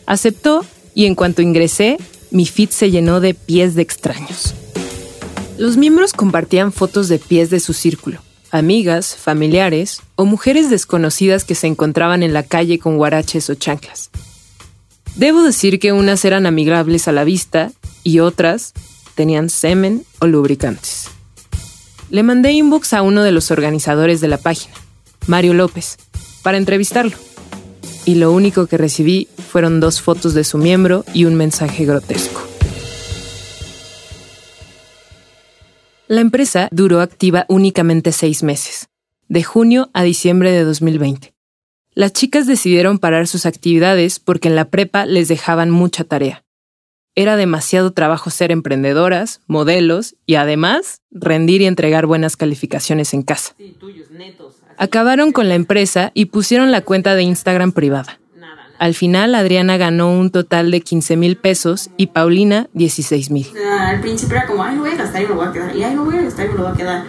Aceptó 0.05 0.65
y 0.93 1.05
en 1.05 1.15
cuanto 1.15 1.41
ingresé, 1.41 1.97
mi 2.31 2.45
feed 2.45 2.69
se 2.69 2.91
llenó 2.91 3.21
de 3.21 3.33
pies 3.33 3.75
de 3.75 3.81
extraños. 3.81 4.53
Los 5.57 5.77
miembros 5.77 6.13
compartían 6.13 6.71
fotos 6.71 7.07
de 7.07 7.19
pies 7.19 7.49
de 7.49 7.59
su 7.59 7.73
círculo, 7.73 8.21
amigas, 8.51 9.15
familiares 9.15 10.01
o 10.15 10.25
mujeres 10.25 10.69
desconocidas 10.69 11.43
que 11.43 11.55
se 11.55 11.67
encontraban 11.67 12.23
en 12.23 12.33
la 12.33 12.43
calle 12.43 12.79
con 12.79 12.97
guaraches 12.97 13.49
o 13.49 13.55
chanclas. 13.55 14.09
Debo 15.15 15.41
decir 15.41 15.79
que 15.79 15.91
unas 15.91 16.23
eran 16.25 16.45
amigables 16.45 17.07
a 17.07 17.11
la 17.11 17.23
vista 17.23 17.71
y 18.03 18.19
otras 18.19 18.73
tenían 19.15 19.49
semen 19.49 20.05
o 20.19 20.27
lubricantes. 20.27 21.09
Le 22.11 22.23
mandé 22.23 22.53
inbox 22.53 22.93
a 22.93 23.03
uno 23.03 23.21
de 23.21 23.31
los 23.31 23.51
organizadores 23.51 24.19
de 24.19 24.27
la 24.27 24.39
página, 24.39 24.73
Mario 25.27 25.53
López, 25.53 25.97
para 26.41 26.57
entrevistarlo. 26.57 27.15
Y 28.03 28.15
lo 28.15 28.31
único 28.31 28.65
que 28.65 28.77
recibí 28.77 29.27
fueron 29.49 29.79
dos 29.79 30.01
fotos 30.01 30.33
de 30.33 30.43
su 30.43 30.57
miembro 30.57 31.05
y 31.13 31.25
un 31.25 31.35
mensaje 31.35 31.85
grotesco. 31.85 32.41
La 36.07 36.21
empresa 36.21 36.67
duró 36.71 37.01
activa 37.01 37.45
únicamente 37.47 38.11
seis 38.11 38.41
meses, 38.41 38.89
de 39.27 39.43
junio 39.43 39.91
a 39.93 40.01
diciembre 40.01 40.51
de 40.51 40.63
2020. 40.63 41.35
Las 41.93 42.13
chicas 42.13 42.47
decidieron 42.47 42.97
parar 42.97 43.27
sus 43.27 43.45
actividades 43.45 44.19
porque 44.19 44.47
en 44.47 44.55
la 44.55 44.65
prepa 44.65 45.05
les 45.05 45.27
dejaban 45.27 45.69
mucha 45.69 46.03
tarea. 46.03 46.43
Era 47.19 47.36
demasiado 47.36 47.91
trabajo 47.91 48.29
ser 48.29 48.49
emprendedoras, 48.49 49.41
modelos 49.45 50.15
y 50.25 50.36
además 50.36 51.01
rendir 51.12 51.62
y 51.62 51.65
entregar 51.65 52.05
buenas 52.05 52.38
calificaciones 52.38 53.13
en 53.13 53.23
casa. 53.23 53.53
Acabaron 54.77 55.34
con 55.34 55.49
la 55.49 55.55
empresa 55.55 56.12
y 56.13 56.27
pusieron 56.27 56.71
la 56.71 56.79
cuenta 56.79 57.15
de 57.15 57.23
Instagram 57.23 57.73
privada. 57.73 58.21
Al 58.77 58.93
final, 58.93 59.36
Adriana 59.36 59.75
ganó 59.75 60.17
un 60.17 60.32
total 60.32 60.71
de 60.71 60.79
15 60.79 61.17
mil 61.17 61.36
pesos 61.36 61.89
y 61.97 62.08
Paulina 62.08 62.69
16 62.71 63.32
mil. 63.32 63.47
al 63.69 63.99
principio 63.99 64.38
era 64.38 64.47
como, 64.47 64.63
ay, 64.63 64.77
lo 64.77 64.84
voy 64.84 64.91
a 64.91 64.95
gastar 64.95 65.21
y 65.21 65.25
me 65.25 65.29
lo 65.32 65.36
voy 65.36 65.47
a 65.47 65.51
quedar. 65.51 65.75
Y 65.75 65.84
ay, 65.84 65.95
lo 65.95 66.05
voy 66.05 66.17
a 66.19 66.21
gastar 66.21 66.45
y 66.45 66.49
me 66.51 66.55
lo 66.55 66.63
voy 66.63 66.71
a 66.71 66.75
quedar. 66.77 67.03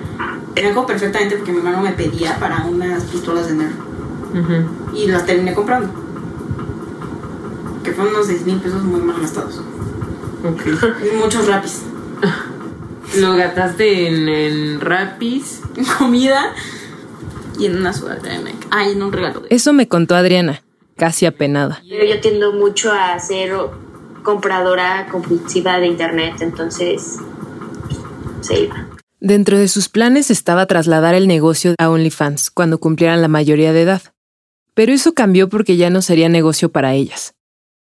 Era 0.57 0.75
como 0.75 0.89
perfectamente 0.89 1.37
porque 1.37 1.53
mi 1.53 1.59
hermano 1.59 1.83
me 1.83 1.93
pedía 1.93 2.37
para 2.41 2.67
unas 2.67 3.05
pistolas 3.05 3.47
de 3.47 3.55
nerf. 3.55 3.75
Y 4.93 5.07
las 5.07 5.25
terminé 5.25 5.55
comprando. 5.55 5.89
Que 7.85 7.93
fueron 7.93 8.13
unos 8.13 8.27
6 8.27 8.45
mil 8.45 8.57
pesos 8.57 8.83
muy 8.83 9.03
mal 9.03 9.21
gastados. 9.21 9.63
Y 10.43 11.17
muchos 11.17 11.47
rapis. 11.47 11.83
Lo 13.19 13.35
gastaste 13.35 14.09
en, 14.09 14.29
en 14.29 14.81
rapis. 14.81 15.61
En 15.77 15.85
comida 15.99 16.55
y 17.59 17.67
en 17.67 17.77
una 17.77 17.93
sudadera 17.93 18.39
de 18.39 18.45
Nike. 18.45 18.67
Ay, 18.71 18.93
en 18.93 19.03
un 19.03 19.13
regalo. 19.13 19.43
Eso 19.51 19.73
me 19.73 19.87
contó 19.87 20.15
Adriana, 20.15 20.63
casi 20.97 21.27
apenada. 21.27 21.83
Pero 21.89 22.05
yo 22.05 22.21
tiendo 22.21 22.53
mucho 22.53 22.93
a 22.93 23.19
ser 23.19 23.53
compradora 24.23 25.07
compulsiva 25.11 25.79
de 25.79 25.87
internet, 25.87 26.37
entonces 26.41 27.19
se 28.41 28.63
iba. 28.63 28.87
Dentro 29.21 29.59
de 29.59 29.69
sus 29.69 29.91
planes 29.91 30.31
estaba 30.31 30.67
trasladar 30.67 31.15
el 31.15 31.29
negocio 31.29 31.75
a 31.79 31.91
OnlyFans 31.91 32.51
cuando 32.51 32.79
cumplieran 32.79 33.21
la 33.21 33.29
mayoría 33.29 33.73
de 33.73 33.83
edad. 33.83 34.03
Pero 34.73 34.93
eso 34.93 35.13
cambió 35.13 35.51
porque 35.51 35.77
ya 35.77 35.91
no 35.91 36.01
sería 36.01 36.31
negocio 36.31 36.71
para 36.71 36.95
ellas. 36.95 37.35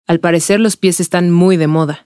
Al 0.08 0.22
parecer 0.22 0.62
los 0.62 0.78
pies 0.78 1.02
están 1.02 1.32
muy 1.32 1.58
de 1.58 1.68
moda. 1.68 2.06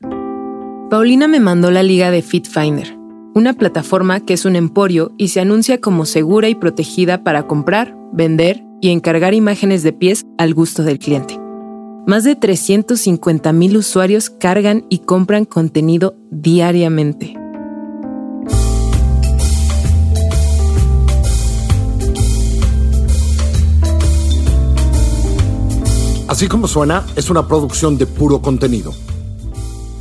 Paulina 0.92 1.30
me 1.30 1.40
mandó 1.40 1.72
la 1.72 1.84
liga 1.84 2.12
de 2.12 2.22
FitFinder, 2.22 2.98
una 3.34 3.54
plataforma 3.54 4.20
que 4.20 4.34
es 4.34 4.44
un 4.44 4.58
emporio 4.58 5.14
y 5.18 5.30
se 5.30 5.40
anuncia 5.40 5.80
como 5.80 6.06
segura 6.06 6.50
y 6.50 6.56
protegida 6.56 7.24
para 7.24 7.48
comprar, 7.48 7.96
vender 8.12 8.62
y 8.82 8.90
encargar 8.90 9.34
imágenes 9.34 9.84
de 9.84 9.94
pies 9.94 10.26
al 10.38 10.54
gusto 10.54 10.84
del 10.84 11.00
cliente. 11.00 11.40
Más 12.06 12.26
de 12.26 12.36
350 12.36 13.54
mil 13.54 13.78
usuarios 13.78 14.30
cargan 14.30 14.86
y 14.90 15.00
compran 15.00 15.46
contenido 15.46 16.18
diariamente. 16.30 17.38
Así 26.28 26.50
como 26.50 26.68
suena, 26.68 27.06
es 27.16 27.30
una 27.30 27.48
producción 27.48 27.98
de 27.98 28.08
puro 28.08 28.42
contenido. 28.42 28.92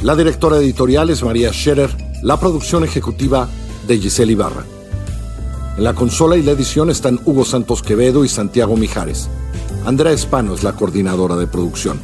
La 0.03 0.17
directora 0.17 0.57
editorial 0.57 1.11
es 1.11 1.23
María 1.23 1.53
Scherer, 1.53 1.91
la 2.23 2.41
producción 2.41 2.85
ejecutiva 2.85 3.47
de 3.87 3.99
Giselle 3.99 4.33
Ibarra. 4.33 4.65
En 5.77 5.85
la 5.85 5.93
consola 5.93 6.39
y 6.39 6.43
la 6.43 6.53
edición 6.53 6.89
están 6.89 7.21
Hugo 7.27 7.45
Santos 7.45 7.83
Quevedo 7.83 8.25
y 8.25 8.29
Santiago 8.29 8.79
Mijares. 8.79 9.29
Andrea 9.85 10.13
Espano 10.13 10.55
es 10.55 10.63
la 10.63 10.73
coordinadora 10.73 11.37
de 11.37 11.47
producción. 11.47 12.01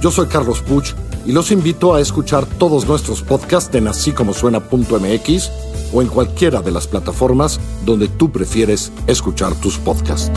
Yo 0.00 0.10
soy 0.10 0.26
Carlos 0.26 0.60
Puch 0.60 0.94
y 1.24 1.30
los 1.30 1.52
invito 1.52 1.94
a 1.94 2.00
escuchar 2.00 2.46
todos 2.46 2.84
nuestros 2.88 3.22
podcasts 3.22 3.72
en 3.76 3.86
así 3.86 4.12
suena.mx 4.32 5.50
o 5.92 6.02
en 6.02 6.08
cualquiera 6.08 6.62
de 6.62 6.72
las 6.72 6.88
plataformas 6.88 7.60
donde 7.86 8.08
tú 8.08 8.32
prefieres 8.32 8.90
escuchar 9.06 9.54
tus 9.54 9.78
podcasts. 9.78 10.32